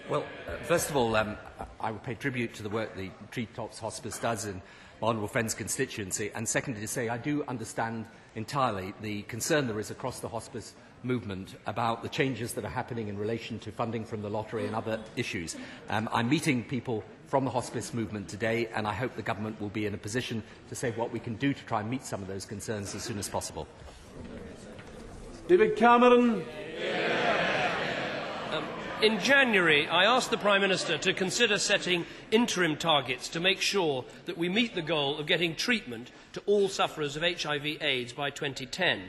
Well, 0.09 0.25
uh, 0.47 0.57
first 0.63 0.89
of 0.89 0.97
all, 0.97 1.15
um, 1.15 1.37
I 1.79 1.91
would 1.91 2.03
pay 2.03 2.15
tribute 2.15 2.53
to 2.55 2.63
the 2.63 2.69
work 2.69 2.95
the 2.95 3.09
Treetops 3.31 3.79
Hospice 3.79 4.19
does 4.19 4.45
in 4.45 4.61
my 5.01 5.07
honourable 5.07 5.29
friend's 5.29 5.53
constituency. 5.53 6.29
And 6.35 6.47
secondly, 6.47 6.81
to 6.81 6.87
say 6.87 7.07
I 7.07 7.17
do 7.17 7.45
understand 7.47 8.05
entirely 8.35 8.93
the 9.01 9.21
concern 9.23 9.67
there 9.67 9.79
is 9.79 9.91
across 9.91 10.19
the 10.19 10.27
hospice 10.27 10.73
movement 11.03 11.55
about 11.65 12.03
the 12.03 12.09
changes 12.09 12.53
that 12.53 12.65
are 12.65 12.69
happening 12.69 13.07
in 13.07 13.17
relation 13.17 13.59
to 13.59 13.71
funding 13.71 14.05
from 14.05 14.21
the 14.21 14.29
lottery 14.29 14.65
and 14.65 14.75
other 14.75 14.99
issues. 15.15 15.55
Um, 15.89 16.09
I'm 16.11 16.29
meeting 16.29 16.63
people 16.63 17.03
from 17.27 17.45
the 17.45 17.51
hospice 17.51 17.93
movement 17.93 18.29
today, 18.29 18.69
and 18.75 18.87
I 18.87 18.93
hope 18.93 19.15
the 19.15 19.21
government 19.21 19.59
will 19.59 19.69
be 19.69 19.85
in 19.85 19.93
a 19.93 19.97
position 19.97 20.43
to 20.69 20.75
say 20.75 20.91
what 20.91 21.11
we 21.11 21.19
can 21.19 21.35
do 21.35 21.53
to 21.53 21.65
try 21.65 21.81
and 21.81 21.89
meet 21.89 22.05
some 22.05 22.21
of 22.21 22.27
those 22.27 22.45
concerns 22.45 22.93
as 22.95 23.03
soon 23.03 23.17
as 23.17 23.27
possible. 23.27 23.67
David 25.47 25.75
Cameron. 25.75 26.43
Um, 28.51 28.63
in 29.01 29.19
January, 29.19 29.87
I 29.87 30.05
asked 30.05 30.29
the 30.29 30.37
Prime 30.37 30.61
Minister 30.61 30.97
to 30.99 31.13
consider 31.13 31.57
setting 31.57 32.05
interim 32.31 32.77
targets 32.77 33.27
to 33.29 33.39
make 33.39 33.59
sure 33.59 34.05
that 34.25 34.37
we 34.37 34.47
meet 34.47 34.75
the 34.75 34.81
goal 34.81 35.17
of 35.17 35.27
getting 35.27 35.55
treatment 35.55 36.11
to 36.33 36.41
all 36.45 36.69
sufferers 36.69 37.15
of 37.15 37.23
HIV/AIDS 37.23 38.13
by 38.13 38.29
2010. 38.29 39.01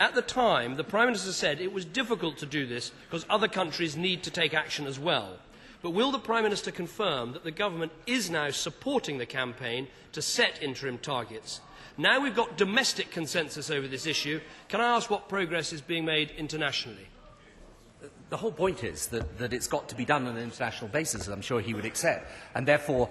At 0.00 0.14
the 0.14 0.22
time, 0.22 0.76
the 0.76 0.84
Prime 0.84 1.06
Minister 1.06 1.32
said 1.32 1.60
it 1.60 1.72
was 1.72 1.84
difficult 1.84 2.38
to 2.38 2.46
do 2.46 2.66
this 2.66 2.92
because 3.06 3.26
other 3.28 3.48
countries 3.48 3.96
need 3.96 4.22
to 4.22 4.30
take 4.30 4.54
action 4.54 4.86
as 4.86 4.98
well. 4.98 5.38
But 5.82 5.90
will 5.90 6.12
the 6.12 6.18
Prime 6.18 6.44
Minister 6.44 6.70
confirm 6.70 7.32
that 7.32 7.44
the 7.44 7.50
government 7.50 7.92
is 8.06 8.30
now 8.30 8.50
supporting 8.50 9.18
the 9.18 9.26
campaign 9.26 9.88
to 10.12 10.22
set 10.22 10.62
interim 10.62 10.98
targets? 10.98 11.60
Now 11.96 12.20
we've 12.20 12.34
got 12.34 12.56
domestic 12.56 13.10
consensus 13.10 13.70
over 13.70 13.88
this 13.88 14.06
issue, 14.06 14.40
can 14.68 14.80
I 14.80 14.96
ask 14.96 15.10
what 15.10 15.28
progress 15.28 15.72
is 15.72 15.80
being 15.80 16.04
made 16.04 16.30
internationally? 16.38 17.08
The 18.30 18.36
whole 18.36 18.52
point 18.52 18.84
is 18.84 19.08
that, 19.08 19.38
that 19.38 19.52
it's 19.52 19.66
got 19.66 19.88
to 19.88 19.96
be 19.96 20.04
done 20.04 20.26
on 20.26 20.36
an 20.36 20.42
international 20.42 20.88
basis, 20.90 21.22
as 21.22 21.28
I'm 21.28 21.42
sure 21.42 21.60
he 21.60 21.74
would 21.74 21.84
accept. 21.86 22.30
And 22.54 22.66
therefore, 22.66 23.08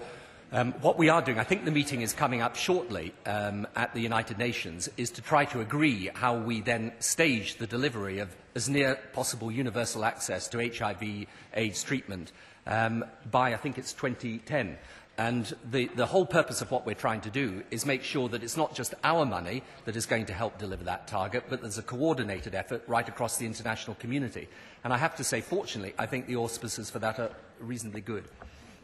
Um, 0.50 0.72
what 0.80 0.96
we 0.96 1.10
are 1.10 1.20
doing, 1.20 1.38
I 1.38 1.44
think 1.44 1.66
the 1.66 1.70
meeting 1.70 2.00
is 2.00 2.14
coming 2.14 2.40
up 2.40 2.56
shortly 2.56 3.12
um, 3.26 3.66
at 3.76 3.92
the 3.92 4.00
United 4.00 4.38
Nations, 4.38 4.88
is 4.96 5.10
to 5.10 5.20
try 5.20 5.44
to 5.44 5.60
agree 5.60 6.08
how 6.14 6.38
we 6.38 6.62
then 6.62 6.92
stage 7.00 7.56
the 7.56 7.66
delivery 7.66 8.20
of 8.20 8.34
as 8.54 8.66
near 8.66 8.98
possible 9.12 9.52
universal 9.52 10.06
access 10.06 10.48
to 10.48 10.66
HIV 10.66 11.26
AIDS 11.52 11.82
treatment 11.82 12.32
um, 12.66 13.04
by, 13.30 13.52
I 13.52 13.58
think 13.58 13.76
it's 13.76 13.92
2010. 13.92 14.78
And 15.18 15.54
the, 15.70 15.90
the 15.96 16.06
whole 16.06 16.24
purpose 16.24 16.62
of 16.62 16.70
what 16.70 16.86
we're 16.86 16.94
trying 16.94 17.20
to 17.22 17.30
do 17.30 17.62
is 17.70 17.84
make 17.84 18.02
sure 18.02 18.30
that 18.30 18.42
it's 18.42 18.56
not 18.56 18.74
just 18.74 18.94
our 19.04 19.26
money 19.26 19.62
that 19.84 19.96
is 19.96 20.06
going 20.06 20.24
to 20.26 20.32
help 20.32 20.56
deliver 20.56 20.84
that 20.84 21.08
target, 21.08 21.44
but 21.50 21.60
there's 21.60 21.76
a 21.76 21.82
coordinated 21.82 22.54
effort 22.54 22.82
right 22.86 23.06
across 23.06 23.36
the 23.36 23.44
international 23.44 23.96
community. 23.96 24.48
And 24.82 24.94
I 24.94 24.96
have 24.96 25.14
to 25.16 25.24
say, 25.24 25.42
fortunately, 25.42 25.92
I 25.98 26.06
think 26.06 26.26
the 26.26 26.36
auspices 26.36 26.88
for 26.88 27.00
that 27.00 27.18
are 27.18 27.32
reasonably 27.60 28.00
good. 28.00 28.24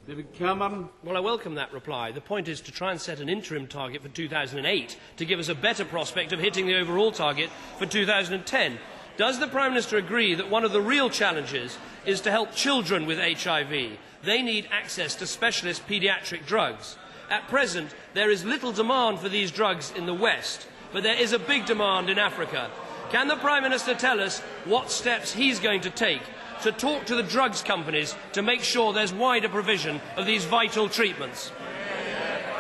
David 0.07 0.35
Cameron. 0.35 0.91
Well, 1.03 1.17
I 1.17 1.21
welcome 1.21 1.55
that 1.55 1.73
reply. 1.73 2.13
The 2.13 2.21
point 2.21 2.47
is 2.47 2.61
to 2.63 2.73
try 2.73 2.91
and 2.91 3.01
set 3.01 3.21
an 3.21 3.31
interim 3.31 3.67
target 3.67 4.03
for 4.03 4.09
2008 4.09 4.99
to 5.17 5.25
give 5.25 5.39
us 5.39 5.49
a 5.49 5.55
better 5.55 5.83
prospect 5.83 6.31
of 6.31 6.41
hitting 6.41 6.67
the 6.67 6.79
overall 6.79 7.11
target 7.11 7.49
for 7.79 7.87
2010. 7.87 8.79
Does 9.17 9.41
the 9.41 9.49
Prime 9.49 9.71
Minister 9.71 9.97
agree 9.97 10.35
that 10.35 10.51
one 10.51 10.63
of 10.63 10.73
the 10.73 10.83
real 10.83 11.09
challenges 11.09 11.79
is 12.05 12.21
to 12.21 12.31
help 12.31 12.55
children 12.55 13.07
with 13.07 13.19
HIV? 13.19 13.97
They 14.23 14.43
need 14.43 14.69
access 14.71 15.15
to 15.17 15.27
specialist 15.27 15.89
paediatric 15.89 16.45
drugs. 16.45 16.99
At 17.31 17.49
present, 17.49 17.95
there 18.13 18.31
is 18.31 18.45
little 18.45 18.73
demand 18.73 19.21
for 19.21 19.31
these 19.31 19.51
drugs 19.51 19.91
in 19.97 20.05
the 20.05 20.13
West, 20.13 20.67
but 20.93 21.03
there 21.03 21.19
is 21.19 21.33
a 21.33 21.39
big 21.39 21.65
demand 21.65 22.11
in 22.11 22.19
Africa. 22.19 22.71
Can 23.11 23.29
the 23.29 23.37
Prime 23.37 23.63
Minister 23.63 23.95
tell 23.95 24.21
us 24.21 24.41
what 24.67 24.91
steps 24.91 25.33
he's 25.33 25.61
going 25.61 25.81
to 25.83 25.91
take 25.91 26.23
to 26.65 26.73
talk 26.73 27.05
to 27.05 27.15
the 27.15 27.23
drugs 27.23 27.63
companies 27.63 28.17
to 28.33 28.43
make 28.43 28.63
sure 28.63 28.93
there's 28.93 29.13
wider 29.13 29.49
provision 29.49 30.01
of 30.17 30.27
these 30.27 30.45
vital 30.45 30.89
treatments? 30.89 31.53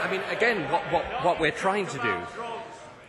I 0.02 0.10
mean, 0.10 0.20
again, 0.30 0.70
what, 0.70 0.82
what, 0.92 1.04
what 1.24 1.40
we're 1.40 1.50
trying 1.50 1.86
to 1.86 1.98
do 1.98 2.16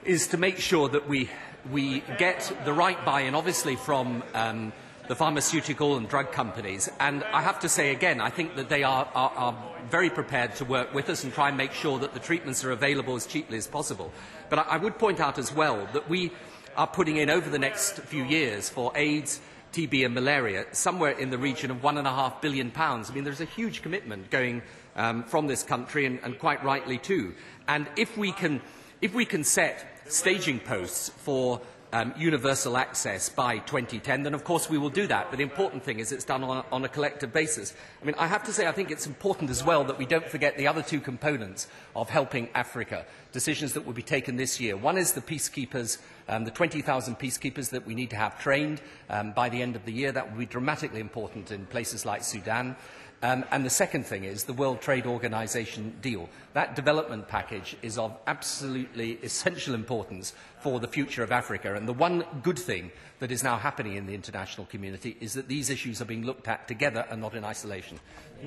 is 0.05 0.27
to 0.29 0.37
make 0.37 0.57
sure 0.57 0.87
that 0.89 1.07
we 1.07 1.29
we 1.71 2.01
get 2.17 2.51
the 2.63 2.71
right 2.71 3.03
buy-in, 3.03 3.33
obviously, 3.35 3.75
from 3.75 4.23
um, 4.33 4.71
the 5.07 5.15
pharmaceutical 5.15 5.97
and 5.97 6.07
drug 6.07 6.31
companies. 6.31 6.89
And 6.99 7.23
I 7.25 7.41
have 7.41 7.59
to 7.61 7.69
say 7.69 7.91
again, 7.91 8.21
I 8.21 8.29
think 8.29 8.55
that 8.55 8.69
they 8.69 8.83
are, 8.83 9.07
are, 9.13 9.31
are, 9.31 9.57
very 9.89 10.09
prepared 10.09 10.55
to 10.55 10.65
work 10.65 10.95
with 10.95 11.09
us 11.09 11.23
and 11.23 11.31
try 11.31 11.47
and 11.47 11.55
make 11.55 11.71
sure 11.71 11.99
that 11.99 12.13
the 12.15 12.19
treatments 12.19 12.63
are 12.63 12.71
available 12.71 13.15
as 13.15 13.27
cheaply 13.27 13.55
as 13.55 13.67
possible. 13.67 14.11
But 14.49 14.59
I, 14.59 14.61
I 14.63 14.77
would 14.77 14.97
point 14.97 15.19
out 15.19 15.37
as 15.37 15.53
well 15.53 15.87
that 15.93 16.09
we 16.09 16.31
are 16.75 16.87
putting 16.87 17.17
in 17.17 17.29
over 17.29 17.49
the 17.51 17.59
next 17.59 17.99
few 17.99 18.23
years 18.23 18.67
for 18.67 18.91
AIDS, 18.95 19.41
TB 19.75 20.05
and 20.05 20.13
malaria 20.13 20.65
somewhere 20.71 21.11
in 21.11 21.29
the 21.29 21.37
region 21.37 21.69
of 21.69 21.83
one 21.83 21.97
and 21.97 22.07
a 22.07 22.11
half 22.11 22.41
billion 22.41 22.71
pounds. 22.71 23.09
I 23.09 23.13
mean, 23.13 23.25
there's 23.25 23.41
a 23.41 23.45
huge 23.45 23.81
commitment 23.81 24.29
going 24.29 24.61
um, 24.95 25.23
from 25.25 25.47
this 25.47 25.63
country, 25.63 26.05
and, 26.05 26.17
and 26.23 26.39
quite 26.39 26.63
rightly 26.63 26.97
too. 26.97 27.33
And 27.67 27.85
if 27.97 28.17
we 28.17 28.31
can, 28.31 28.61
if 29.01 29.13
we 29.13 29.25
can 29.25 29.43
set 29.43 29.85
staging 30.07 30.61
posts 30.61 31.09
for 31.09 31.59
um, 31.91 32.13
universal 32.17 32.77
access 32.77 33.27
by 33.27 33.57
2010, 33.57 34.23
then 34.23 34.33
of 34.33 34.45
course 34.45 34.69
we 34.69 34.77
will 34.77 34.89
do 34.89 35.07
that. 35.07 35.29
But 35.29 35.37
the 35.37 35.43
important 35.43 35.83
thing 35.83 35.99
is 35.99 36.13
it's 36.13 36.23
done 36.23 36.43
on 36.45 36.63
on 36.71 36.85
a, 36.85 36.89
collective 36.89 37.33
basis. 37.33 37.73
I 38.01 38.05
mean, 38.05 38.15
I 38.17 38.27
have 38.27 38.45
to 38.45 38.53
say 38.53 38.67
I 38.67 38.71
think 38.71 38.91
it's 38.91 39.07
important 39.07 39.49
as 39.49 39.61
well 39.61 39.83
that 39.83 39.97
we 39.97 40.05
don't 40.05 40.27
forget 40.27 40.57
the 40.57 40.67
other 40.67 40.83
two 40.83 41.01
components 41.01 41.67
of 41.97 42.09
helping 42.09 42.47
Africa, 42.55 43.05
decisions 43.33 43.73
that 43.73 43.85
will 43.85 43.93
be 43.93 44.01
taken 44.01 44.37
this 44.37 44.61
year. 44.61 44.77
One 44.77 44.97
is 44.97 45.11
the 45.11 45.21
peacekeepers, 45.21 45.97
Um, 46.27 46.43
the 46.43 46.51
20,000 46.51 47.19
peacekeepers 47.19 47.69
that 47.69 47.85
we 47.85 47.93
need 47.93 48.09
to 48.09 48.15
have 48.15 48.39
trained 48.39 48.81
um, 49.09 49.31
by 49.31 49.49
the 49.49 49.61
end 49.61 49.75
of 49.75 49.85
the 49.85 49.91
year, 49.91 50.11
that 50.11 50.31
will 50.31 50.39
be 50.39 50.45
dramatically 50.45 50.99
important 50.99 51.51
in 51.51 51.65
places 51.67 52.05
like 52.05 52.23
Sudan. 52.23 52.75
Um, 53.21 53.45
and 53.51 53.65
the 53.65 53.69
second 53.69 54.05
thing 54.05 54.23
is 54.23 54.43
the 54.43 54.53
World 54.53 54.81
Trade 54.81 55.05
Organization 55.05 55.95
deal. 56.01 56.29
That 56.53 56.75
development 56.75 57.27
package 57.27 57.75
is 57.81 57.97
of 57.97 58.15
absolutely 58.27 59.13
essential 59.23 59.73
importance 59.73 60.33
for 60.59 60.79
the 60.79 60.87
future 60.87 61.23
of 61.23 61.31
Africa. 61.31 61.75
And 61.75 61.87
the 61.87 61.93
one 61.93 62.25
good 62.43 62.59
thing 62.59 62.91
that 63.19 63.31
is 63.31 63.43
now 63.43 63.57
happening 63.57 63.95
in 63.95 64.05
the 64.05 64.13
international 64.13 64.67
community 64.67 65.17
is 65.21 65.33
that 65.33 65.47
these 65.47 65.69
issues 65.69 66.01
are 66.01 66.05
being 66.05 66.25
looked 66.25 66.47
at 66.47 66.67
together 66.67 67.05
and 67.09 67.21
not 67.21 67.35
in 67.35 67.43
isolation. 67.43 67.99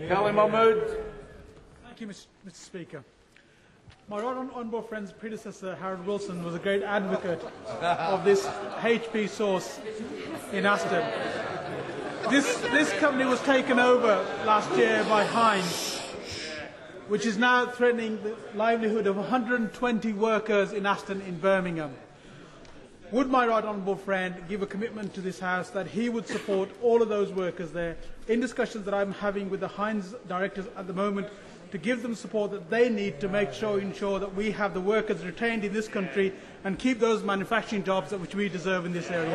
Khalid 0.09 0.35
Mahmoud. 0.35 0.97
Thank 1.85 2.01
you, 2.01 2.07
Mr. 2.07 2.27
Speaker. 2.53 3.03
My 4.11 4.23
right 4.23 4.39
honourable 4.39 4.81
friend's 4.81 5.13
predecessor, 5.13 5.75
Harold 5.75 6.07
Wilson, 6.07 6.43
was 6.43 6.55
a 6.55 6.59
great 6.59 6.83
advocate 6.83 7.45
of 7.83 8.25
this 8.25 8.47
HP 8.81 9.29
Sauce 9.29 9.79
in 10.51 10.65
Aston. 10.65 11.05
This, 12.31 12.57
this 12.73 12.91
company 13.01 13.27
was 13.27 13.39
taken 13.43 13.79
over 13.79 14.25
last 14.47 14.75
year 14.79 15.05
by 15.11 15.25
Heinz, 15.27 16.01
which 17.09 17.27
is 17.27 17.37
now 17.37 17.67
threatening 17.67 18.19
the 18.23 18.35
livelihood 18.55 19.07
of 19.07 19.17
120 19.17 20.15
workers 20.15 20.73
in 20.73 20.87
Aston 20.87 21.21
in 21.21 21.39
Birmingham. 21.39 21.95
Would 23.13 23.29
my 23.29 23.47
right 23.47 23.65
honourable 23.65 23.97
friend 23.97 24.35
give 24.49 24.63
a 24.63 24.67
commitment 24.67 25.13
to 25.15 25.21
this 25.21 25.39
House 25.39 25.69
that 25.71 25.87
he 25.87 26.09
would 26.09 26.27
support 26.27 26.71
all 26.83 27.03
of 27.03 27.11
those 27.11 27.31
workers 27.31 27.73
there 27.73 27.99
in 28.27 28.41
discussions 28.41 28.87
that 28.87 28.95
I'm 28.95 29.13
having 29.13 29.51
with 29.51 29.61
the 29.61 29.69
Heinz 29.69 30.15
directors 30.27 30.65
at 30.79 30.87
the 30.87 30.95
moment 30.95 31.29
to 31.71 31.79
give 31.79 32.03
them 32.03 32.15
support 32.15 32.51
that 32.51 32.71
they 32.71 32.89
need 32.89 33.21
to 33.21 33.29
make 33.29 33.53
sure 33.53 33.79
ensure 33.81 34.19
that 34.19 34.35
we 34.35 34.51
have 34.51 34.75
the 34.75 34.81
workers 34.81 35.25
retained 35.25 35.65
in 35.65 35.73
this 35.73 35.89
country 35.89 36.33
and 36.65 36.79
keep 36.79 36.99
those 36.99 37.23
manufacturing 37.23 37.85
jobs 37.85 38.13
which 38.13 38.35
we 38.35 38.49
deserve 38.49 38.87
in 38.87 38.93
this 38.93 39.11
area. 39.11 39.31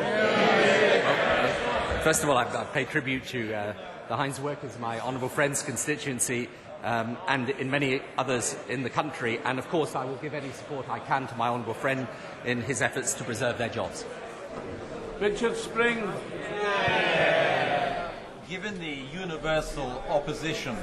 Well, 1.04 2.02
first 2.02 2.22
of 2.22 2.28
all, 2.28 2.36
I, 2.36 2.44
I 2.44 2.64
pay 2.64 2.84
tribute 2.84 3.24
to 3.26 3.54
uh, 3.54 3.74
the 4.08 4.16
Heinz 4.16 4.40
workers, 4.40 4.78
my 4.78 5.00
honourable 5.00 5.28
friend's 5.28 5.62
constituency, 5.62 6.48
um, 6.82 7.16
and 7.28 7.50
in 7.50 7.70
many 7.70 8.02
others 8.18 8.56
in 8.68 8.82
the 8.82 8.90
country. 8.90 9.40
And 9.44 9.58
of 9.58 9.68
course, 9.68 9.94
I 9.94 10.04
will 10.04 10.16
give 10.16 10.34
any 10.34 10.50
support 10.50 10.88
I 10.88 10.98
can 10.98 11.26
to 11.28 11.34
my 11.36 11.48
honourable 11.48 11.74
friend 11.74 12.06
in 12.44 12.60
his 12.60 12.82
efforts 12.82 13.14
to 13.14 13.24
preserve 13.24 13.58
their 13.58 13.70
jobs. 13.70 14.04
Richard 15.20 15.56
Spring. 15.56 16.02
Given 18.48 18.78
the 18.78 18.98
universal 19.12 20.04
opposition 20.10 20.76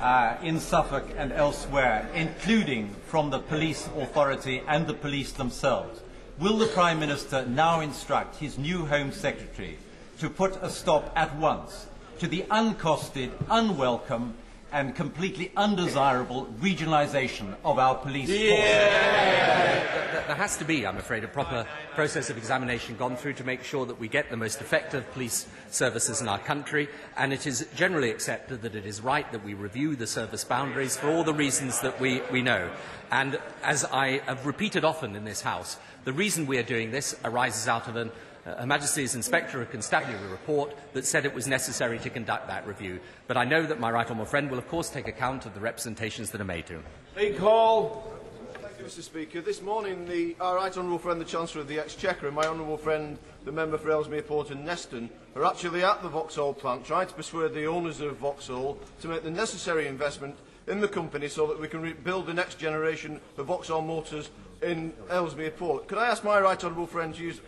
uh, 0.00 0.36
in 0.42 0.60
Suffolk 0.60 1.04
and 1.16 1.32
elsewhere, 1.32 2.08
including 2.14 2.94
from 3.06 3.30
the 3.30 3.38
police 3.38 3.88
authority 3.96 4.62
and 4.66 4.86
the 4.86 4.94
police 4.94 5.32
themselves, 5.32 6.00
will 6.38 6.58
the 6.58 6.66
Prime 6.66 6.98
Minister 6.98 7.46
now 7.46 7.80
instruct 7.80 8.36
his 8.36 8.58
new 8.58 8.86
Home 8.86 9.12
Secretary 9.12 9.78
to 10.18 10.28
put 10.30 10.56
a 10.62 10.70
stop 10.70 11.12
at 11.16 11.36
once 11.36 11.86
to 12.18 12.26
the 12.26 12.44
uncosted, 12.50 13.30
unwelcome, 13.50 14.34
and 14.74 14.92
completely 14.96 15.52
undesirable 15.56 16.46
regionalisation 16.60 17.54
of 17.64 17.78
our 17.78 17.94
police 17.94 18.28
force. 18.28 18.40
Yeah. 18.40 20.26
There 20.26 20.34
has 20.34 20.56
to 20.56 20.64
be, 20.64 20.84
I'm 20.84 20.96
afraid, 20.96 21.22
a 21.22 21.28
proper 21.28 21.64
process 21.94 22.28
of 22.28 22.36
examination 22.36 22.96
gone 22.96 23.14
through 23.14 23.34
to 23.34 23.44
make 23.44 23.62
sure 23.62 23.86
that 23.86 24.00
we 24.00 24.08
get 24.08 24.30
the 24.30 24.36
most 24.36 24.60
effective 24.60 25.08
police 25.12 25.46
services 25.70 26.20
in 26.20 26.28
our 26.28 26.40
country, 26.40 26.88
and 27.16 27.32
it 27.32 27.46
is 27.46 27.68
generally 27.76 28.10
accepted 28.10 28.62
that 28.62 28.74
it 28.74 28.84
is 28.84 29.00
right 29.00 29.30
that 29.30 29.44
we 29.44 29.54
review 29.54 29.94
the 29.94 30.08
service 30.08 30.42
boundaries 30.42 30.96
for 30.96 31.08
all 31.08 31.22
the 31.22 31.34
reasons 31.34 31.80
that 31.80 32.00
we, 32.00 32.20
we 32.32 32.42
know. 32.42 32.68
And 33.12 33.38
as 33.62 33.84
I 33.84 34.22
have 34.26 34.44
repeated 34.44 34.84
often 34.84 35.14
in 35.14 35.24
this 35.24 35.42
House, 35.42 35.76
the 36.04 36.12
reason 36.12 36.46
we 36.46 36.58
are 36.58 36.64
doing 36.64 36.90
this 36.90 37.14
arises 37.24 37.68
out 37.68 37.86
of 37.86 37.94
an 37.94 38.10
uh, 38.46 38.56
Her 38.56 38.66
Majesty's 38.66 39.14
Inspector 39.14 39.60
of 39.60 39.70
Constabulary 39.70 40.28
report 40.28 40.74
that 40.92 41.04
said 41.04 41.24
it 41.24 41.34
was 41.34 41.46
necessary 41.46 41.98
to 42.00 42.10
conduct 42.10 42.46
that 42.48 42.66
review. 42.66 43.00
But 43.26 43.36
I 43.36 43.44
know 43.44 43.64
that 43.66 43.80
my 43.80 43.90
right 43.90 44.06
honourable 44.06 44.26
friend 44.26 44.50
will, 44.50 44.58
of 44.58 44.68
course, 44.68 44.88
take 44.90 45.08
account 45.08 45.46
of 45.46 45.54
the 45.54 45.60
representations 45.60 46.30
that 46.30 46.40
are 46.40 46.44
made 46.44 46.66
to 46.66 46.74
him. 46.74 46.84
League 47.16 47.38
Hall. 47.38 48.12
Thank 48.60 48.78
you, 48.78 48.84
Mr 48.84 49.02
Speaker. 49.02 49.40
This 49.40 49.62
morning, 49.62 50.06
the, 50.06 50.36
our 50.40 50.56
right 50.56 50.76
honourable 50.76 50.98
friend, 50.98 51.20
the 51.20 51.24
Chancellor 51.24 51.62
of 51.62 51.68
the 51.68 51.78
Exchequer, 51.78 52.26
and 52.26 52.36
my 52.36 52.46
honourable 52.46 52.76
friend, 52.76 53.18
the 53.44 53.52
member 53.52 53.78
for 53.78 53.90
Ellesmere 53.90 54.22
Port 54.22 54.50
and 54.50 54.66
Neston, 54.66 55.08
are 55.36 55.44
actually 55.44 55.84
at 55.84 56.02
the 56.02 56.08
Vauxhall 56.08 56.54
plant 56.54 56.84
trying 56.84 57.06
to 57.06 57.14
persuade 57.14 57.54
the 57.54 57.66
owners 57.66 58.00
of 58.00 58.16
Vauxhall 58.16 58.78
to 59.00 59.08
make 59.08 59.22
the 59.22 59.30
necessary 59.30 59.86
investment 59.86 60.36
in 60.66 60.80
the 60.80 60.88
company 60.88 61.28
so 61.28 61.46
that 61.46 61.60
we 61.60 61.68
can 61.68 61.94
build 62.04 62.26
the 62.26 62.34
next 62.34 62.58
generation 62.58 63.20
of 63.36 63.46
Vauxhall 63.46 63.82
motors 63.82 64.30
in 64.62 64.92
Ellesmere 65.10 65.50
Port. 65.50 65.88
Could 65.88 65.98
I 65.98 66.06
ask 66.06 66.24
my 66.24 66.40
right 66.40 66.62
honourable 66.62 66.86
friend 66.86 67.14
to 67.14 67.22
use 67.22 67.40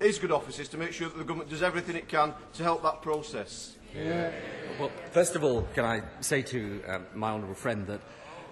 his 0.00 0.18
good 0.18 0.30
offices 0.32 0.68
to 0.68 0.78
make 0.78 0.92
sure 0.92 1.08
that 1.08 1.18
the 1.18 1.24
government 1.24 1.50
does 1.50 1.62
everything 1.62 1.96
it 1.96 2.08
can 2.08 2.32
to 2.54 2.62
help 2.62 2.82
that 2.82 3.02
process. 3.02 3.76
Yeah. 3.96 4.30
Well, 4.78 4.90
first 5.10 5.34
of 5.34 5.42
all, 5.42 5.62
can 5.74 5.84
I 5.84 6.02
say 6.20 6.42
to 6.42 6.82
um, 6.86 7.06
my 7.14 7.30
honourable 7.30 7.54
friend 7.54 7.86
that, 7.86 8.00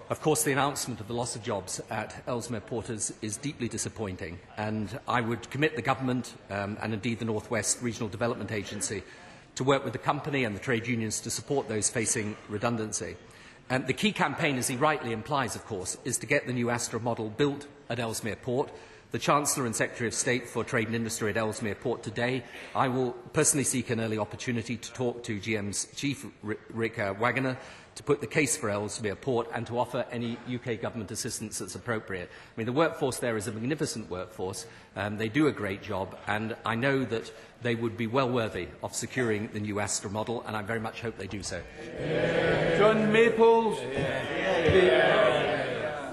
of 0.09 0.19
course, 0.21 0.43
the 0.43 0.51
announcement 0.51 0.99
of 0.99 1.07
the 1.07 1.13
loss 1.13 1.35
of 1.35 1.43
jobs 1.43 1.81
at 1.89 2.21
Ellesmere 2.27 2.61
Porters 2.61 3.13
is 3.21 3.37
deeply 3.37 3.67
disappointing, 3.67 4.39
and 4.57 4.99
I 5.07 5.21
would 5.21 5.49
commit 5.49 5.75
the 5.75 5.81
government 5.81 6.33
um, 6.49 6.77
and 6.81 6.93
indeed 6.93 7.19
the 7.19 7.25
North 7.25 7.49
West 7.51 7.81
Regional 7.81 8.09
Development 8.09 8.51
Agency 8.51 9.03
to 9.55 9.63
work 9.63 9.83
with 9.83 9.93
the 9.93 9.99
company 9.99 10.43
and 10.43 10.55
the 10.55 10.59
trade 10.59 10.85
unions 10.85 11.19
to 11.21 11.29
support 11.29 11.67
those 11.67 11.89
facing 11.89 12.35
redundancy. 12.49 13.15
Um, 13.69 13.85
the 13.85 13.93
key 13.93 14.11
campaign, 14.11 14.57
as 14.57 14.67
he 14.67 14.75
rightly 14.75 15.11
implies, 15.11 15.55
of 15.55 15.65
course, 15.65 15.97
is 16.05 16.17
to 16.19 16.25
get 16.25 16.47
the 16.47 16.53
new 16.53 16.69
Astra 16.69 16.99
model 16.99 17.29
built 17.29 17.67
at 17.89 17.99
Ellesmere 17.99 18.37
Port, 18.37 18.71
The 19.11 19.19
Chancellor 19.19 19.65
and 19.65 19.73
Secretary 19.73 20.09
of 20.09 20.13
State 20.13 20.49
for 20.49 20.65
Trade 20.65 20.87
and 20.87 20.95
Industry 20.95 21.29
at 21.29 21.37
Ellesmere 21.37 21.75
Port 21.75 22.03
today, 22.03 22.43
I 22.75 22.89
will 22.89 23.11
personally 23.31 23.63
seek 23.63 23.89
an 23.89 24.01
early 24.01 24.17
opportunity 24.17 24.75
to 24.75 24.91
talk 24.91 25.23
to 25.23 25.39
GM's 25.39 25.87
Chief 25.95 26.25
Rick 26.43 26.99
uh, 26.99 27.13
Wagoner 27.17 27.57
to 27.95 28.03
put 28.03 28.19
the 28.19 28.27
case 28.27 28.57
for 28.57 28.69
Ellesmere 28.69 29.15
Port 29.15 29.49
and 29.53 29.65
to 29.67 29.79
offer 29.79 30.05
any 30.11 30.37
UK 30.53 30.81
government 30.81 31.09
assistance 31.11 31.59
that's 31.59 31.75
appropriate. 31.75 32.29
I 32.29 32.53
mean, 32.57 32.65
the 32.65 32.73
workforce 32.73 33.19
there 33.19 33.37
is 33.37 33.47
a 33.47 33.53
magnificent 33.53 34.09
workforce. 34.09 34.65
Um, 34.97 35.17
they 35.17 35.29
do 35.29 35.47
a 35.47 35.53
great 35.53 35.81
job, 35.81 36.17
and 36.27 36.57
I 36.65 36.75
know 36.75 37.05
that 37.05 37.31
they 37.61 37.75
would 37.75 37.95
be 37.95 38.07
well 38.07 38.29
worthy 38.29 38.67
of 38.83 38.93
securing 38.93 39.47
the 39.53 39.61
new 39.61 39.79
Astra 39.79 40.09
model, 40.09 40.43
and 40.45 40.53
I 40.53 40.63
very 40.63 40.81
much 40.81 40.99
hope 40.99 41.17
they 41.17 41.27
do 41.27 41.43
so. 41.43 41.61
Yeah. 42.01 42.77
John 42.77 43.09
Maples. 43.13 43.79
Yeah. 43.93 44.73
Yeah 44.73 45.26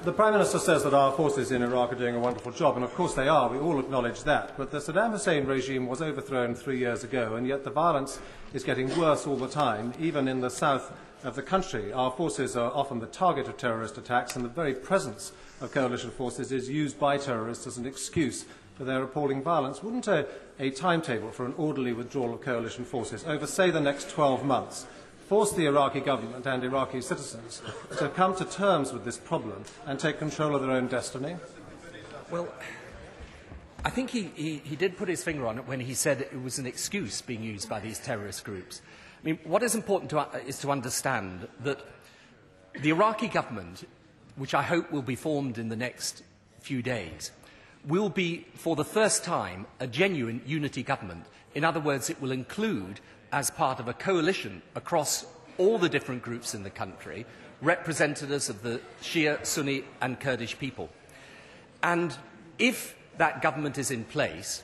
the 0.04 0.12
Prime 0.12 0.34
Minister 0.34 0.58
says 0.58 0.84
that 0.84 0.92
our 0.92 1.12
forces 1.12 1.50
in 1.50 1.62
Iraq 1.62 1.92
are 1.92 1.96
doing 1.96 2.14
a 2.14 2.20
wonderful 2.20 2.52
job, 2.52 2.76
and 2.76 2.84
of 2.84 2.94
course 2.94 3.14
they 3.14 3.26
are. 3.26 3.48
We 3.48 3.58
all 3.58 3.80
acknowledge 3.80 4.22
that. 4.24 4.54
But 4.58 4.70
the 4.70 4.78
Saddam 4.78 5.12
Hussein 5.12 5.46
regime 5.46 5.86
was 5.86 6.02
overthrown 6.02 6.54
three 6.54 6.78
years 6.78 7.04
ago, 7.04 7.36
and 7.36 7.46
yet 7.46 7.64
the 7.64 7.70
violence 7.70 8.20
is 8.52 8.64
getting 8.64 8.94
worse 8.98 9.26
all 9.26 9.36
the 9.36 9.48
time, 9.48 9.94
even 9.98 10.28
in 10.28 10.40
the 10.40 10.50
south 10.50 10.92
of 11.22 11.36
the 11.36 11.42
country. 11.42 11.90
Our 11.90 12.10
forces 12.10 12.54
are 12.54 12.70
often 12.72 12.98
the 12.98 13.06
target 13.06 13.48
of 13.48 13.56
terrorist 13.56 13.96
attacks, 13.96 14.36
and 14.36 14.44
the 14.44 14.50
very 14.50 14.74
presence 14.74 15.32
of 15.62 15.72
coalition 15.72 16.10
forces 16.10 16.52
is 16.52 16.68
used 16.68 17.00
by 17.00 17.16
terrorists 17.16 17.66
as 17.66 17.78
an 17.78 17.86
excuse 17.86 18.44
for 18.74 18.84
their 18.84 19.02
appalling 19.02 19.42
violence. 19.42 19.82
Wouldn't 19.82 20.06
a, 20.06 20.26
a 20.58 20.68
timetable 20.68 21.30
for 21.30 21.46
an 21.46 21.54
orderly 21.56 21.94
withdrawal 21.94 22.34
of 22.34 22.42
coalition 22.42 22.84
forces 22.84 23.24
over, 23.24 23.46
say, 23.46 23.70
the 23.70 23.80
next 23.80 24.10
12 24.10 24.44
months, 24.44 24.86
force 25.28 25.52
the 25.52 25.66
Iraqi 25.66 26.00
government 26.00 26.46
and 26.46 26.62
Iraqi 26.62 27.00
citizens 27.00 27.62
to 27.98 28.08
come 28.08 28.34
to 28.36 28.44
terms 28.44 28.92
with 28.92 29.04
this 29.04 29.18
problem 29.18 29.64
and 29.86 29.98
take 29.98 30.18
control 30.18 30.54
of 30.54 30.62
their 30.62 30.72
own 30.72 30.86
destiny? 30.86 31.36
Well, 32.30 32.48
I 33.84 33.90
think 33.90 34.10
he, 34.10 34.30
he, 34.34 34.56
he, 34.64 34.76
did 34.76 34.96
put 34.96 35.08
his 35.08 35.22
finger 35.22 35.46
on 35.46 35.58
it 35.58 35.66
when 35.66 35.80
he 35.80 35.94
said 35.94 36.22
it 36.22 36.42
was 36.42 36.58
an 36.58 36.66
excuse 36.66 37.20
being 37.20 37.42
used 37.42 37.68
by 37.68 37.80
these 37.80 37.98
terrorist 37.98 38.44
groups. 38.44 38.80
I 39.22 39.26
mean, 39.26 39.38
what 39.44 39.62
is 39.62 39.74
important 39.74 40.10
to, 40.10 40.20
uh, 40.20 40.38
is 40.46 40.58
to 40.60 40.70
understand 40.70 41.48
that 41.60 41.80
the 42.80 42.90
Iraqi 42.90 43.28
government, 43.28 43.86
which 44.36 44.54
I 44.54 44.62
hope 44.62 44.90
will 44.90 45.02
be 45.02 45.16
formed 45.16 45.58
in 45.58 45.68
the 45.68 45.76
next 45.76 46.22
few 46.60 46.82
days, 46.82 47.30
will 47.86 48.08
be, 48.08 48.46
for 48.54 48.74
the 48.74 48.84
first 48.84 49.22
time, 49.22 49.66
a 49.80 49.86
genuine 49.86 50.42
unity 50.46 50.82
government. 50.82 51.26
In 51.54 51.64
other 51.64 51.80
words, 51.80 52.10
it 52.10 52.20
will 52.20 52.32
include 52.32 53.00
as 53.34 53.50
part 53.50 53.80
of 53.80 53.88
a 53.88 53.92
coalition 53.92 54.62
across 54.76 55.26
all 55.58 55.76
the 55.76 55.88
different 55.88 56.22
groups 56.22 56.54
in 56.54 56.62
the 56.62 56.70
country, 56.70 57.26
representatives 57.60 58.48
of 58.48 58.62
the 58.62 58.80
Shia, 59.02 59.44
Sunni, 59.44 59.82
and 60.00 60.20
Kurdish 60.20 60.56
people. 60.56 60.88
And 61.82 62.16
if 62.60 62.96
that 63.18 63.42
government 63.42 63.76
is 63.76 63.90
in 63.90 64.04
place, 64.04 64.62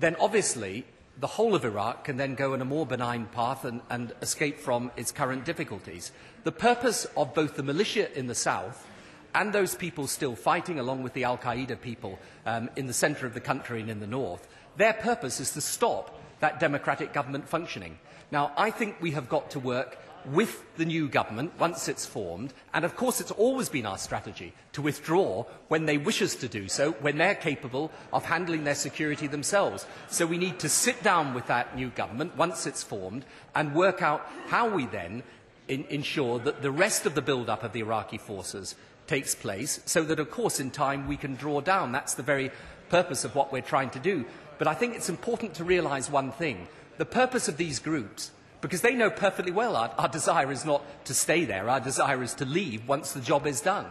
then 0.00 0.16
obviously 0.18 0.84
the 1.20 1.28
whole 1.28 1.54
of 1.54 1.64
Iraq 1.64 2.04
can 2.04 2.16
then 2.16 2.34
go 2.34 2.54
on 2.54 2.60
a 2.60 2.64
more 2.64 2.84
benign 2.84 3.26
path 3.26 3.64
and, 3.64 3.82
and, 3.88 4.12
escape 4.20 4.58
from 4.58 4.90
its 4.96 5.12
current 5.12 5.44
difficulties. 5.44 6.10
The 6.42 6.52
purpose 6.52 7.06
of 7.16 7.34
both 7.34 7.54
the 7.54 7.62
militia 7.62 8.16
in 8.18 8.26
the 8.26 8.34
south 8.34 8.84
and 9.32 9.52
those 9.52 9.76
people 9.76 10.08
still 10.08 10.34
fighting, 10.34 10.80
along 10.80 11.04
with 11.04 11.12
the 11.12 11.22
Al 11.22 11.38
Qaeda 11.38 11.80
people 11.80 12.18
um, 12.46 12.68
in 12.74 12.88
the 12.88 12.92
centre 12.92 13.26
of 13.26 13.34
the 13.34 13.40
country 13.40 13.80
and 13.80 13.90
in 13.90 14.00
the 14.00 14.06
north, 14.08 14.48
their 14.76 14.94
purpose 14.94 15.38
is 15.38 15.52
to 15.52 15.60
stop 15.60 16.17
that 16.40 16.60
democratic 16.60 17.12
government 17.12 17.48
functioning. 17.48 17.98
Now, 18.30 18.52
I 18.56 18.70
think 18.70 19.00
we 19.00 19.12
have 19.12 19.28
got 19.28 19.50
to 19.52 19.58
work 19.60 19.98
with 20.26 20.64
the 20.76 20.84
new 20.84 21.08
government 21.08 21.52
once 21.58 21.88
it's 21.88 22.04
formed. 22.04 22.52
And 22.74 22.84
of 22.84 22.96
course, 22.96 23.20
it's 23.20 23.30
always 23.30 23.68
been 23.68 23.86
our 23.86 23.98
strategy 23.98 24.52
to 24.72 24.82
withdraw 24.82 25.44
when 25.68 25.86
they 25.86 25.96
wish 25.96 26.20
us 26.22 26.34
to 26.36 26.48
do 26.48 26.68
so, 26.68 26.92
when 26.92 27.18
they're 27.18 27.34
capable 27.34 27.90
of 28.12 28.24
handling 28.24 28.64
their 28.64 28.74
security 28.74 29.26
themselves. 29.26 29.86
So 30.10 30.26
we 30.26 30.38
need 30.38 30.58
to 30.60 30.68
sit 30.68 31.02
down 31.02 31.34
with 31.34 31.46
that 31.46 31.76
new 31.76 31.88
government 31.90 32.36
once 32.36 32.66
it's 32.66 32.82
formed 32.82 33.24
and 33.54 33.74
work 33.74 34.02
out 34.02 34.26
how 34.48 34.68
we 34.68 34.86
then 34.86 35.22
in 35.68 35.84
ensure 35.88 36.38
that 36.40 36.62
the 36.62 36.70
rest 36.70 37.06
of 37.06 37.14
the 37.14 37.22
build-up 37.22 37.62
of 37.62 37.72
the 37.72 37.80
Iraqi 37.80 38.18
forces 38.18 38.74
takes 39.06 39.34
place 39.34 39.80
so 39.86 40.02
that, 40.02 40.20
of 40.20 40.30
course, 40.30 40.60
in 40.60 40.70
time 40.70 41.08
we 41.08 41.16
can 41.16 41.34
draw 41.34 41.60
down. 41.60 41.92
That's 41.92 42.14
the 42.14 42.22
very 42.22 42.50
purpose 42.88 43.24
of 43.24 43.34
what 43.34 43.52
we're 43.52 43.62
trying 43.62 43.90
to 43.90 43.98
do. 43.98 44.24
But 44.58 44.68
I 44.68 44.74
think 44.74 44.94
it's 44.94 45.08
important 45.08 45.54
to 45.54 45.64
realise 45.64 46.10
one 46.10 46.32
thing. 46.32 46.68
The 46.98 47.04
purpose 47.04 47.48
of 47.48 47.56
these 47.56 47.78
groups, 47.78 48.32
because 48.60 48.80
they 48.80 48.94
know 48.94 49.10
perfectly 49.10 49.52
well 49.52 49.76
our, 49.76 49.92
our 49.98 50.08
desire 50.08 50.50
is 50.50 50.64
not 50.64 50.82
to 51.06 51.14
stay 51.14 51.44
there, 51.44 51.68
our 51.68 51.80
desire 51.80 52.22
is 52.22 52.34
to 52.34 52.44
leave 52.44 52.88
once 52.88 53.12
the 53.12 53.20
job 53.20 53.46
is 53.46 53.60
done. 53.60 53.86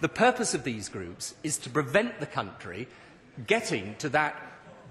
The 0.00 0.08
purpose 0.08 0.54
of 0.54 0.64
these 0.64 0.88
groups 0.88 1.34
is 1.42 1.56
to 1.58 1.70
prevent 1.70 2.20
the 2.20 2.26
country 2.26 2.88
getting 3.46 3.94
to 3.96 4.08
that 4.10 4.36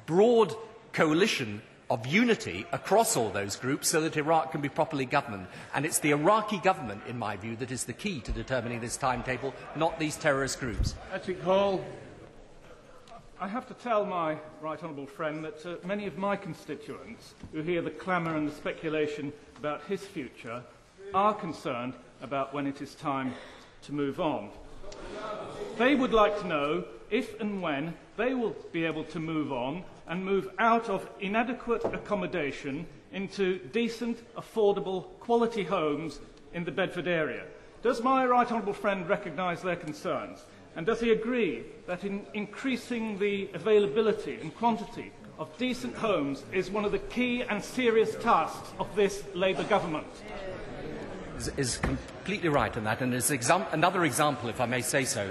broad 0.05 0.53
coalition 0.93 1.61
of 1.89 2.05
unity 2.05 2.65
across 2.71 3.15
all 3.15 3.29
those 3.29 3.55
groups 3.55 3.87
so 3.87 4.01
that 4.01 4.17
Iraq 4.17 4.51
can 4.51 4.61
be 4.61 4.69
properly 4.69 5.05
governed. 5.05 5.47
And 5.73 5.85
it's 5.85 5.99
the 5.99 6.11
Iraqi 6.11 6.57
government, 6.59 7.01
in 7.07 7.17
my 7.17 7.37
view, 7.37 7.55
that 7.57 7.71
is 7.71 7.85
the 7.85 7.93
key 7.93 8.19
to 8.21 8.31
determining 8.31 8.81
this 8.81 8.97
timetable, 8.97 9.53
not 9.75 9.99
these 9.99 10.17
terrorist 10.17 10.59
groups. 10.59 10.95
Patrick 11.11 11.41
Hall. 11.41 11.83
I 13.39 13.47
have 13.47 13.67
to 13.67 13.75
tell 13.75 14.03
my 14.03 14.35
right 14.61 14.83
honourable 14.83 15.05
friend 15.05 15.45
that 15.45 15.63
uh, 15.63 15.75
many 15.85 16.07
of 16.07 16.17
my 16.17 16.35
constituents 16.35 17.35
who 17.51 17.61
hear 17.61 17.83
the 17.83 17.91
clamour 17.91 18.35
and 18.35 18.49
the 18.49 18.55
speculation 18.55 19.31
about 19.59 19.83
his 19.83 20.01
future 20.01 20.63
are 21.13 21.35
concerned 21.35 21.93
about 22.23 22.51
when 22.51 22.65
it 22.65 22.81
is 22.81 22.95
time 22.95 23.35
to 23.83 23.93
move 23.93 24.19
on. 24.19 24.49
They 25.77 25.93
would 25.93 26.13
like 26.13 26.39
to 26.39 26.47
know 26.47 26.85
if 27.11 27.39
and 27.39 27.61
when 27.61 27.93
they 28.15 28.33
will 28.33 28.55
be 28.71 28.85
able 28.85 29.03
to 29.03 29.19
move 29.19 29.51
on 29.51 29.83
and 30.07 30.25
move 30.25 30.49
out 30.57 30.89
of 30.89 31.07
inadequate 31.19 31.85
accommodation 31.85 32.87
into 33.13 33.59
decent, 33.71 34.17
affordable, 34.35 35.05
quality 35.19 35.63
homes 35.63 36.19
in 36.55 36.63
the 36.63 36.71
Bedford 36.71 37.07
area. 37.07 37.43
Does 37.83 38.01
my 38.01 38.25
right 38.25 38.51
honourable 38.51 38.73
friend 38.73 39.07
recognise 39.07 39.61
their 39.61 39.75
concerns? 39.75 40.43
And 40.77 40.85
does 40.85 40.99
he 40.99 41.09
agree 41.09 41.63
that 41.87 42.03
in 42.03 42.23
increasing 42.35 43.17
the 43.17 43.49
availability 43.55 44.35
and 44.39 44.55
quantity 44.55 45.11
of 45.39 45.49
decent 45.57 45.95
homes 45.95 46.43
is 46.53 46.69
one 46.69 46.85
of 46.85 46.91
the 46.91 46.99
key 46.99 47.41
and 47.41 47.63
serious 47.63 48.13
tasks 48.21 48.69
of 48.79 48.95
this 48.95 49.23
Labour 49.33 49.63
government? 49.63 50.05
Is, 51.57 51.77
completely 51.77 52.49
right 52.49 52.75
on 52.77 52.83
that, 52.83 53.01
and 53.01 53.11
is 53.13 53.31
exam- 53.31 53.65
another 53.71 54.05
example, 54.05 54.49
if 54.49 54.61
I 54.61 54.67
may 54.67 54.81
say 54.81 55.03
so, 55.03 55.27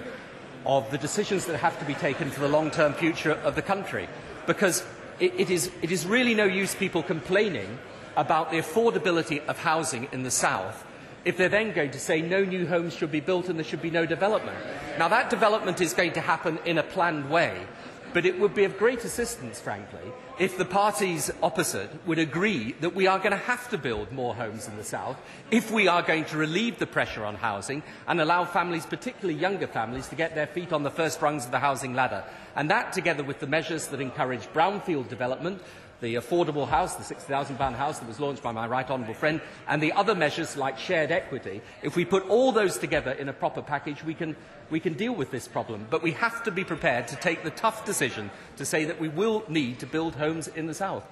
of 0.65 0.91
the 0.91 0.99
decisions 0.99 1.47
that 1.47 1.59
have 1.59 1.79
to 1.79 1.85
be 1.85 1.95
taken 1.95 2.29
for 2.29 2.41
the 2.41 2.49
long-term 2.49 2.95
future 2.95 3.33
of 3.33 3.55
the 3.55 3.63
country 3.63 4.09
because 4.49 4.85
it, 5.21 5.33
it, 5.39 5.51
is, 5.51 5.71
it 5.81 5.93
is 5.93 6.07
really 6.07 6.35
no 6.35 6.45
use 6.45 6.75
people 6.75 7.05
complaining 7.05 7.79
about 8.17 8.51
the 8.51 8.59
affordability 8.59 9.47
of 9.47 9.59
housing 9.59 10.09
in 10.11 10.25
the 10.25 10.31
south 10.31 10.85
if 11.27 11.37
they're 11.37 11.49
then 11.49 11.73
going 11.73 11.91
to 11.91 11.99
say 11.99 12.23
no 12.23 12.45
new 12.45 12.69
homes 12.69 12.95
should 12.95 13.11
be 13.11 13.19
built 13.19 13.49
and 13.49 13.59
there 13.59 13.65
should 13.65 13.83
be 13.83 13.91
no 13.91 14.07
development. 14.07 14.57
Now, 14.97 15.09
that 15.09 15.29
development 15.29 15.81
is 15.81 15.93
going 15.93 16.13
to 16.13 16.21
happen 16.21 16.61
in 16.65 16.79
a 16.79 16.85
planned 16.85 17.29
way, 17.29 17.67
but 18.13 18.25
it 18.25 18.39
would 18.39 18.55
be 18.55 18.63
of 18.63 18.79
great 18.79 19.05
assistance, 19.05 19.61
frankly, 19.61 20.13
if 20.39 20.57
the 20.57 20.65
parties 20.65 21.33
opposite 21.43 21.91
would 22.07 22.21
agree 22.21 22.77
that 22.81 22.95
we 22.95 23.09
are 23.09 23.19
going 23.19 23.33
to 23.33 23.37
have 23.37 23.69
to 23.71 23.77
build 23.77 24.13
more 24.13 24.37
homes 24.37 24.69
in 24.69 24.77
the 24.77 24.85
South 24.85 25.21
if 25.51 25.73
we 25.73 25.89
are 25.89 26.01
going 26.01 26.27
to 26.27 26.37
relieve 26.37 26.79
the 26.79 26.87
pressure 26.87 27.25
on 27.25 27.35
housing 27.35 27.83
and 28.07 28.21
allow 28.21 28.45
families, 28.45 28.87
particularly 28.87 29.39
younger 29.39 29.67
families, 29.67 30.07
to 30.07 30.15
get 30.15 30.37
their 30.37 30.47
feet 30.47 30.73
on 30.73 30.85
the 30.85 30.91
first 30.93 31.21
rungs 31.21 31.45
of 31.45 31.51
the 31.51 31.59
housing 31.59 31.93
ladder. 31.93 32.23
And 32.55 32.71
that, 32.71 32.93
together 32.93 33.25
with 33.25 33.41
the 33.41 33.49
measures 33.49 33.89
that 33.89 34.01
encourage 34.01 34.47
brownfield 34.53 35.09
development, 35.09 35.61
the 36.01 36.17
affordable 36.17 36.69
house, 36.69 36.95
the 36.95 37.15
£60,000 37.15 37.75
house 37.75 37.99
that 37.99 38.09
was 38.09 38.21
launched 38.21 38.43
by 38.43 38.53
my 38.53 38.67
right 38.67 38.89
honourable 38.89 39.15
friend, 39.15 39.41
and 39.69 39.83
the 39.83 39.93
other 39.93 40.15
measures 40.15 40.57
like 40.57 40.79
shared 40.79 41.11
equity, 41.11 41.63
if 41.83 41.97
we 41.97 42.05
put 42.05 42.29
all 42.29 42.53
those 42.53 42.79
together 42.79 43.13
in 43.13 43.29
a 43.29 43.33
proper 43.33 43.63
package, 43.63 44.05
we 44.05 44.15
can, 44.15 44.37
we 44.71 44.81
can 44.81 44.95
deal 44.95 45.15
with 45.15 45.31
this 45.31 45.49
problem. 45.49 45.87
But 45.91 46.03
we 46.03 46.13
have 46.13 46.43
to 46.45 46.51
be 46.51 46.65
prepared 46.65 47.09
to 47.09 47.17
take 47.17 47.43
the 47.43 47.51
tough 47.51 47.85
decision 47.85 48.31
to 48.57 48.65
say 48.65 48.85
that 48.85 49.01
we 49.01 49.09
will 49.09 49.45
need 49.49 49.79
to 49.81 49.87
build 49.87 50.15
homes 50.17 50.49
in 50.49 50.67
the 50.67 50.75
south. 50.75 51.05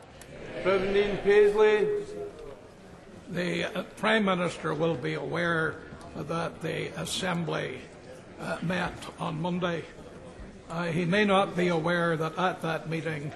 President 0.63 1.23
Paisley. 1.25 1.87
The 3.31 3.65
uh, 3.65 3.83
Prime 3.97 4.27
Minister 4.27 4.75
will 4.75 4.95
be 4.95 5.15
aware 5.15 5.77
that 6.15 6.61
the 6.61 6.89
Assembly 7.01 7.81
uh, 8.39 8.59
met 8.63 8.93
on 9.19 9.41
Monday. 9.41 9.83
Uh, 10.69 10.85
he 10.85 11.05
may 11.05 11.25
not 11.25 11.57
be 11.57 11.69
aware 11.69 12.17
that 12.17 12.39
at 12.39 12.61
that 12.63 12.89
meeting 12.89 13.33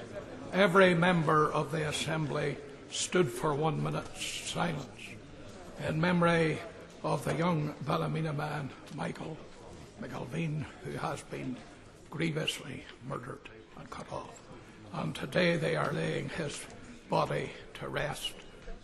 every 0.53 0.95
member 0.95 1.51
of 1.53 1.73
the 1.73 1.89
Assembly 1.89 2.57
stood 2.91 3.31
for 3.31 3.55
one 3.55 3.83
minute's 3.83 4.51
silence 4.51 4.87
in 5.87 6.01
memory 6.01 6.59
of 7.03 7.25
the 7.25 7.35
young 7.35 7.75
Ballymena 7.87 8.33
man, 8.33 8.71
Michael 8.95 9.37
McIlveen, 10.01 10.65
who 10.85 10.93
has 10.93 11.23
been 11.23 11.57
grievously 12.11 12.85
murdered 13.09 13.49
and 13.79 13.89
cut 13.91 14.11
off. 14.13 14.41
And 14.93 15.15
today 15.15 15.57
they 15.57 15.77
are 15.77 15.93
laying 15.93 16.29
his 16.31 16.61
body 17.09 17.51
to 17.75 17.89
rest. 17.89 18.35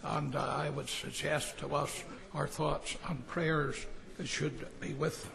And 0.03 0.37
uh, 0.37 0.41
I 0.41 0.71
would 0.71 0.89
suggest 0.89 1.59
to 1.59 1.75
us 1.75 2.05
our 2.35 2.47
thoughts 2.47 2.97
and 3.09 3.27
prayers 3.27 3.87
should 4.25 4.67
be 4.81 4.93
with 4.93 5.23
them. 5.23 5.33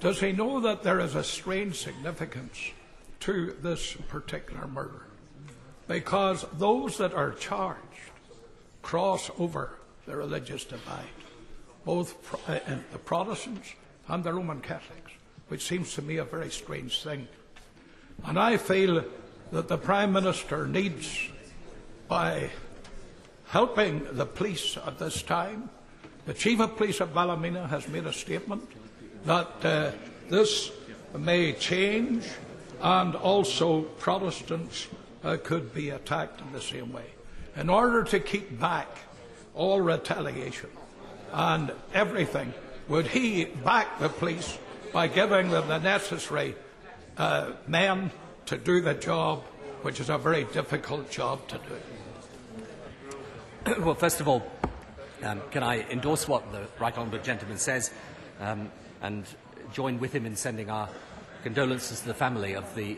Does 0.00 0.20
he 0.20 0.32
know 0.32 0.60
that 0.60 0.82
there 0.82 1.00
is 1.00 1.14
a 1.14 1.24
strange 1.24 1.78
significance 1.78 2.58
to 3.20 3.56
this 3.62 3.94
particular 4.08 4.66
murder? 4.66 5.06
Because 5.92 6.46
those 6.56 6.96
that 6.96 7.12
are 7.12 7.32
charged 7.32 7.78
cross 8.80 9.30
over 9.38 9.76
the 10.06 10.16
religious 10.16 10.64
divide, 10.64 11.04
both 11.84 12.16
uh, 12.48 12.58
the 12.92 12.98
Protestants 12.98 13.74
and 14.08 14.24
the 14.24 14.32
Roman 14.32 14.62
Catholics, 14.62 15.12
which 15.48 15.60
seems 15.60 15.92
to 15.92 16.00
me 16.00 16.16
a 16.16 16.24
very 16.24 16.48
strange 16.48 17.02
thing. 17.02 17.28
And 18.24 18.38
I 18.38 18.56
feel 18.56 19.04
that 19.52 19.68
the 19.68 19.76
Prime 19.76 20.14
Minister 20.14 20.66
needs, 20.66 21.28
by 22.08 22.48
helping 23.48 24.06
the 24.12 24.24
police 24.24 24.78
at 24.78 24.98
this 24.98 25.22
time, 25.22 25.68
the 26.24 26.32
Chief 26.32 26.58
of 26.60 26.74
Police 26.78 27.00
of 27.00 27.12
Ballymena 27.12 27.68
has 27.68 27.86
made 27.86 28.06
a 28.06 28.14
statement 28.14 28.66
that 29.26 29.62
uh, 29.62 29.90
this 30.30 30.72
may 31.18 31.52
change 31.52 32.24
and 32.80 33.14
also 33.14 33.82
Protestants 33.82 34.88
uh, 35.24 35.36
could 35.42 35.74
be 35.74 35.90
attacked 35.90 36.40
in 36.40 36.52
the 36.52 36.60
same 36.60 36.92
way. 36.92 37.04
In 37.56 37.68
order 37.68 38.02
to 38.04 38.20
keep 38.20 38.58
back 38.58 38.88
all 39.54 39.80
retaliation 39.80 40.70
and 41.32 41.72
everything, 41.92 42.52
would 42.88 43.06
he 43.06 43.44
back 43.44 43.98
the 43.98 44.08
police 44.08 44.58
by 44.92 45.06
giving 45.06 45.50
them 45.50 45.68
the 45.68 45.78
necessary 45.78 46.54
uh, 47.16 47.52
men 47.66 48.10
to 48.46 48.56
do 48.56 48.80
the 48.80 48.94
job, 48.94 49.42
which 49.82 50.00
is 50.00 50.08
a 50.08 50.18
very 50.18 50.44
difficult 50.44 51.10
job 51.10 51.46
to 51.48 51.58
do? 51.58 51.76
well, 53.82 53.94
first 53.94 54.20
of 54.20 54.28
all, 54.28 54.42
um, 55.22 55.40
can 55.50 55.62
I 55.62 55.88
endorse 55.90 56.26
what 56.26 56.50
the 56.52 56.66
right 56.80 56.96
honourable 56.96 57.18
gentleman 57.18 57.58
says 57.58 57.92
um, 58.40 58.72
and 59.00 59.24
join 59.72 60.00
with 60.00 60.12
him 60.12 60.26
in 60.26 60.34
sending 60.36 60.68
our 60.68 60.88
condolences 61.44 62.00
to 62.00 62.08
the 62.08 62.14
family 62.14 62.54
of 62.54 62.74
the, 62.74 62.96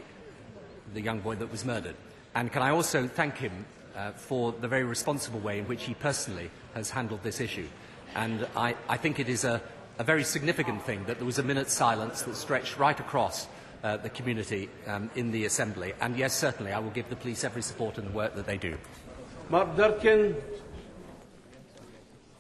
the 0.94 1.00
young 1.00 1.20
boy 1.20 1.34
that 1.34 1.50
was 1.50 1.64
murdered? 1.64 1.96
And 2.34 2.52
can 2.52 2.62
I 2.62 2.70
also 2.70 3.06
thank 3.06 3.36
him 3.36 3.64
uh, 3.96 4.10
for 4.12 4.52
the 4.52 4.68
very 4.68 4.84
responsible 4.84 5.40
way 5.40 5.58
in 5.58 5.66
which 5.66 5.84
he 5.84 5.94
personally 5.94 6.50
has 6.74 6.90
handled 6.90 7.22
this 7.22 7.40
issue. 7.40 7.68
And 8.14 8.46
I, 8.56 8.74
I 8.88 8.96
think 8.96 9.20
it 9.20 9.28
is 9.28 9.44
a, 9.44 9.62
a, 9.98 10.04
very 10.04 10.24
significant 10.24 10.82
thing 10.82 11.04
that 11.04 11.18
there 11.18 11.26
was 11.26 11.38
a 11.38 11.42
minute's 11.42 11.72
silence 11.72 12.22
that 12.22 12.36
stretched 12.36 12.78
right 12.78 12.98
across 12.98 13.46
uh, 13.82 13.96
the 13.98 14.08
community 14.08 14.68
um, 14.86 15.10
in 15.14 15.30
the 15.30 15.44
Assembly. 15.44 15.92
And 16.00 16.16
yes, 16.16 16.34
certainly, 16.34 16.72
I 16.72 16.78
will 16.78 16.90
give 16.90 17.08
the 17.08 17.16
police 17.16 17.44
every 17.44 17.62
support 17.62 17.98
in 17.98 18.04
the 18.04 18.10
work 18.10 18.34
that 18.34 18.46
they 18.46 18.56
do. 18.56 18.76
Mark 19.50 19.76
Durkan. 19.76 20.34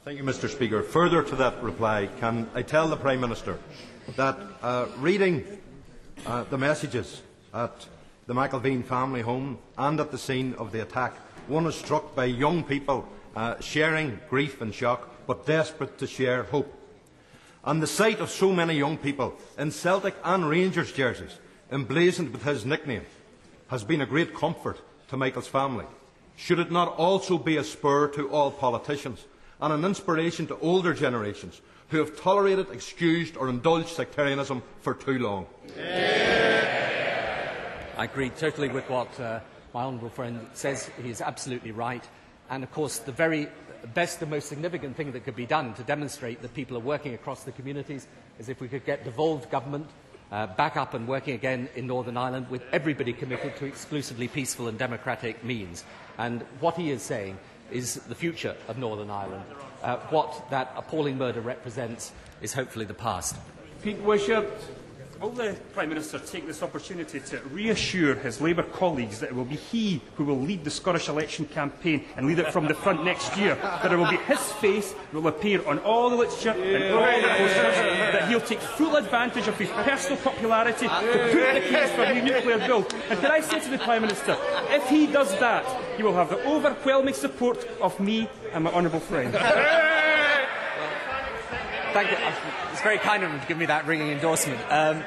Thank 0.04 0.18
you, 0.18 0.24
Mr 0.24 0.48
Speaker. 0.48 0.82
Further 0.82 1.22
to 1.22 1.36
that 1.36 1.62
reply, 1.62 2.08
can 2.18 2.48
I 2.54 2.62
tell 2.62 2.88
the 2.88 2.96
Prime 2.96 3.20
Minister 3.20 3.58
that 4.16 4.38
uh, 4.62 4.86
reading 4.98 5.44
uh, 6.26 6.44
the 6.44 6.58
messages 6.58 7.22
at 7.52 7.86
the 8.26 8.34
McIlveen 8.34 8.84
family 8.84 9.20
home 9.20 9.58
and 9.76 10.00
at 10.00 10.10
the 10.10 10.18
scene 10.18 10.54
of 10.54 10.72
the 10.72 10.82
attack. 10.82 11.14
One 11.46 11.66
is 11.66 11.74
struck 11.74 12.14
by 12.14 12.24
young 12.24 12.64
people 12.64 13.06
uh, 13.36 13.60
sharing 13.60 14.20
grief 14.30 14.60
and 14.60 14.74
shock, 14.74 15.08
but 15.26 15.46
desperate 15.46 15.98
to 15.98 16.06
share 16.06 16.44
hope. 16.44 16.72
And 17.64 17.82
the 17.82 17.86
sight 17.86 18.20
of 18.20 18.30
so 18.30 18.52
many 18.52 18.74
young 18.74 18.96
people 18.96 19.34
in 19.58 19.70
Celtic 19.70 20.14
and 20.24 20.48
Rangers 20.48 20.92
jerseys, 20.92 21.38
emblazoned 21.70 22.30
with 22.30 22.42
his 22.44 22.64
nickname, 22.64 23.04
has 23.68 23.84
been 23.84 24.00
a 24.00 24.06
great 24.06 24.34
comfort 24.34 24.80
to 25.08 25.16
Michael's 25.16 25.48
family. 25.48 25.86
Should 26.36 26.58
it 26.58 26.70
not 26.70 26.96
also 26.96 27.38
be 27.38 27.56
a 27.56 27.64
spur 27.64 28.08
to 28.08 28.28
all 28.28 28.50
politicians 28.50 29.24
and 29.60 29.72
an 29.72 29.84
inspiration 29.84 30.46
to 30.48 30.58
older 30.58 30.92
generations 30.92 31.60
who 31.88 31.98
have 31.98 32.20
tolerated, 32.20 32.70
excused, 32.70 33.36
or 33.36 33.48
indulged 33.48 33.88
sectarianism 33.88 34.62
for 34.80 34.94
too 34.94 35.18
long? 35.18 35.46
Yeah. 35.76 36.83
I 37.96 38.04
agree 38.04 38.30
totally 38.30 38.68
with 38.68 38.88
what 38.90 39.20
uh, 39.20 39.38
my 39.72 39.84
honourable 39.84 40.08
friend 40.08 40.48
says. 40.54 40.90
He 41.00 41.10
is 41.10 41.20
absolutely 41.20 41.70
right. 41.70 42.02
And 42.50 42.64
of 42.64 42.72
course, 42.72 42.98
the 42.98 43.12
very 43.12 43.48
best 43.94 44.20
and 44.20 44.30
most 44.30 44.48
significant 44.48 44.96
thing 44.96 45.12
that 45.12 45.24
could 45.24 45.36
be 45.36 45.46
done 45.46 45.74
to 45.74 45.82
demonstrate 45.84 46.42
that 46.42 46.54
people 46.54 46.76
are 46.76 46.80
working 46.80 47.14
across 47.14 47.44
the 47.44 47.52
communities 47.52 48.08
is 48.40 48.48
if 48.48 48.60
we 48.60 48.66
could 48.66 48.84
get 48.84 49.04
devolved 49.04 49.48
government 49.48 49.86
uh, 50.32 50.48
back 50.48 50.76
up 50.76 50.94
and 50.94 51.06
working 51.06 51.34
again 51.34 51.68
in 51.76 51.86
Northern 51.86 52.16
Ireland 52.16 52.50
with 52.50 52.62
everybody 52.72 53.12
committed 53.12 53.56
to 53.58 53.66
exclusively 53.66 54.26
peaceful 54.26 54.66
and 54.66 54.76
democratic 54.76 55.44
means. 55.44 55.84
And 56.18 56.42
what 56.58 56.76
he 56.76 56.90
is 56.90 57.02
saying 57.02 57.38
is 57.70 57.94
the 57.94 58.14
future 58.14 58.56
of 58.66 58.76
Northern 58.76 59.10
Ireland. 59.10 59.44
Uh, 59.82 59.98
what 60.10 60.50
that 60.50 60.72
appalling 60.76 61.16
murder 61.16 61.40
represents 61.40 62.12
is 62.42 62.52
hopefully 62.52 62.86
the 62.86 62.94
past. 62.94 63.36
Pete 63.82 64.00
Wishart. 64.00 64.50
Will 65.24 65.30
the 65.30 65.56
Prime 65.72 65.88
Minister 65.88 66.18
take 66.18 66.46
this 66.46 66.62
opportunity 66.62 67.18
to 67.18 67.38
reassure 67.50 68.14
his 68.14 68.42
Labour 68.42 68.62
colleagues 68.62 69.20
that 69.20 69.30
it 69.30 69.34
will 69.34 69.46
be 69.46 69.56
he 69.56 70.02
who 70.16 70.24
will 70.26 70.38
lead 70.38 70.64
the 70.64 70.70
Scottish 70.70 71.08
election 71.08 71.46
campaign 71.46 72.04
and 72.18 72.26
lead 72.26 72.40
it 72.40 72.52
from 72.52 72.68
the 72.68 72.74
front 72.74 73.06
next 73.06 73.34
year? 73.34 73.54
That 73.54 73.90
it 73.90 73.96
will 73.96 74.10
be 74.10 74.18
his 74.18 74.52
face 74.60 74.92
that 74.92 75.14
will 75.14 75.26
appear 75.28 75.66
on 75.66 75.78
all 75.78 76.10
the 76.10 76.16
literature 76.16 76.54
yeah. 76.58 76.76
and 76.76 76.94
all 76.94 77.00
the 77.00 77.26
yeah. 77.26 77.38
posters, 77.38 77.56
yeah. 77.56 78.10
that 78.10 78.28
he'll 78.28 78.38
take 78.38 78.60
full 78.60 78.96
advantage 78.96 79.48
of 79.48 79.56
his 79.56 79.70
personal 79.70 80.18
popularity 80.18 80.88
to 80.88 80.94
put 80.94 81.54
the 81.54 81.68
case 81.70 81.90
for 81.92 82.02
a 82.02 82.22
nuclear 82.22 82.58
bill. 82.58 82.86
And 83.08 83.18
can 83.18 83.30
I 83.30 83.40
say 83.40 83.60
to 83.60 83.70
the 83.70 83.78
Prime 83.78 84.02
Minister, 84.02 84.36
if 84.68 84.86
he 84.90 85.06
does 85.06 85.30
that, 85.40 85.64
he 85.96 86.02
will 86.02 86.12
have 86.12 86.28
the 86.28 86.46
overwhelming 86.46 87.14
support 87.14 87.66
of 87.80 87.98
me 87.98 88.28
and 88.52 88.64
my 88.64 88.72
honourable 88.72 89.00
friend. 89.00 89.32
Thank 91.94 92.10
you. 92.10 92.16
Very 92.84 92.98
kind 92.98 93.22
of 93.22 93.30
him 93.30 93.40
to 93.40 93.46
give 93.46 93.56
me 93.56 93.64
that 93.64 93.86
ringing 93.86 94.10
endorsement. 94.10 94.60
Um, 94.70 95.02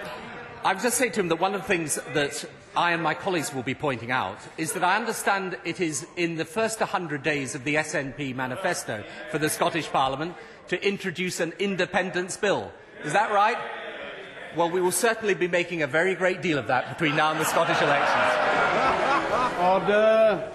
I 0.63 0.73
would 0.73 0.81
just 0.81 0.97
say 0.97 1.09
to 1.09 1.19
him 1.19 1.27
that 1.27 1.35
one 1.35 1.53
of 1.53 1.61
the 1.61 1.67
things 1.67 1.99
that 2.15 2.43
I 2.75 2.91
and 2.93 3.03
my 3.03 3.13
colleagues 3.13 3.53
will 3.53 3.61
be 3.61 3.75
pointing 3.75 4.09
out 4.09 4.39
is 4.57 4.73
that 4.73 4.83
I 4.83 4.95
understand 4.95 5.59
it 5.63 5.79
is 5.79 6.07
in 6.15 6.37
the 6.37 6.43
first 6.43 6.79
100 6.79 7.21
days 7.21 7.53
of 7.53 7.63
the 7.65 7.75
SNP 7.75 8.35
manifesto 8.35 9.03
for 9.29 9.37
the 9.37 9.47
Scottish 9.47 9.87
Parliament 9.89 10.33
to 10.69 10.83
introduce 10.83 11.39
an 11.39 11.53
independence 11.59 12.35
bill. 12.35 12.71
Is 13.03 13.13
that 13.13 13.31
right? 13.31 13.59
Well, 14.55 14.71
we 14.71 14.81
will 14.81 14.91
certainly 14.91 15.35
be 15.35 15.47
making 15.47 15.83
a 15.83 15.87
very 15.87 16.15
great 16.15 16.41
deal 16.41 16.57
of 16.57 16.65
that 16.65 16.89
between 16.89 17.15
now 17.15 17.29
and 17.29 17.39
the 17.39 17.45
Scottish 17.45 17.79
elections. 17.79 18.33
Order. 19.61 20.51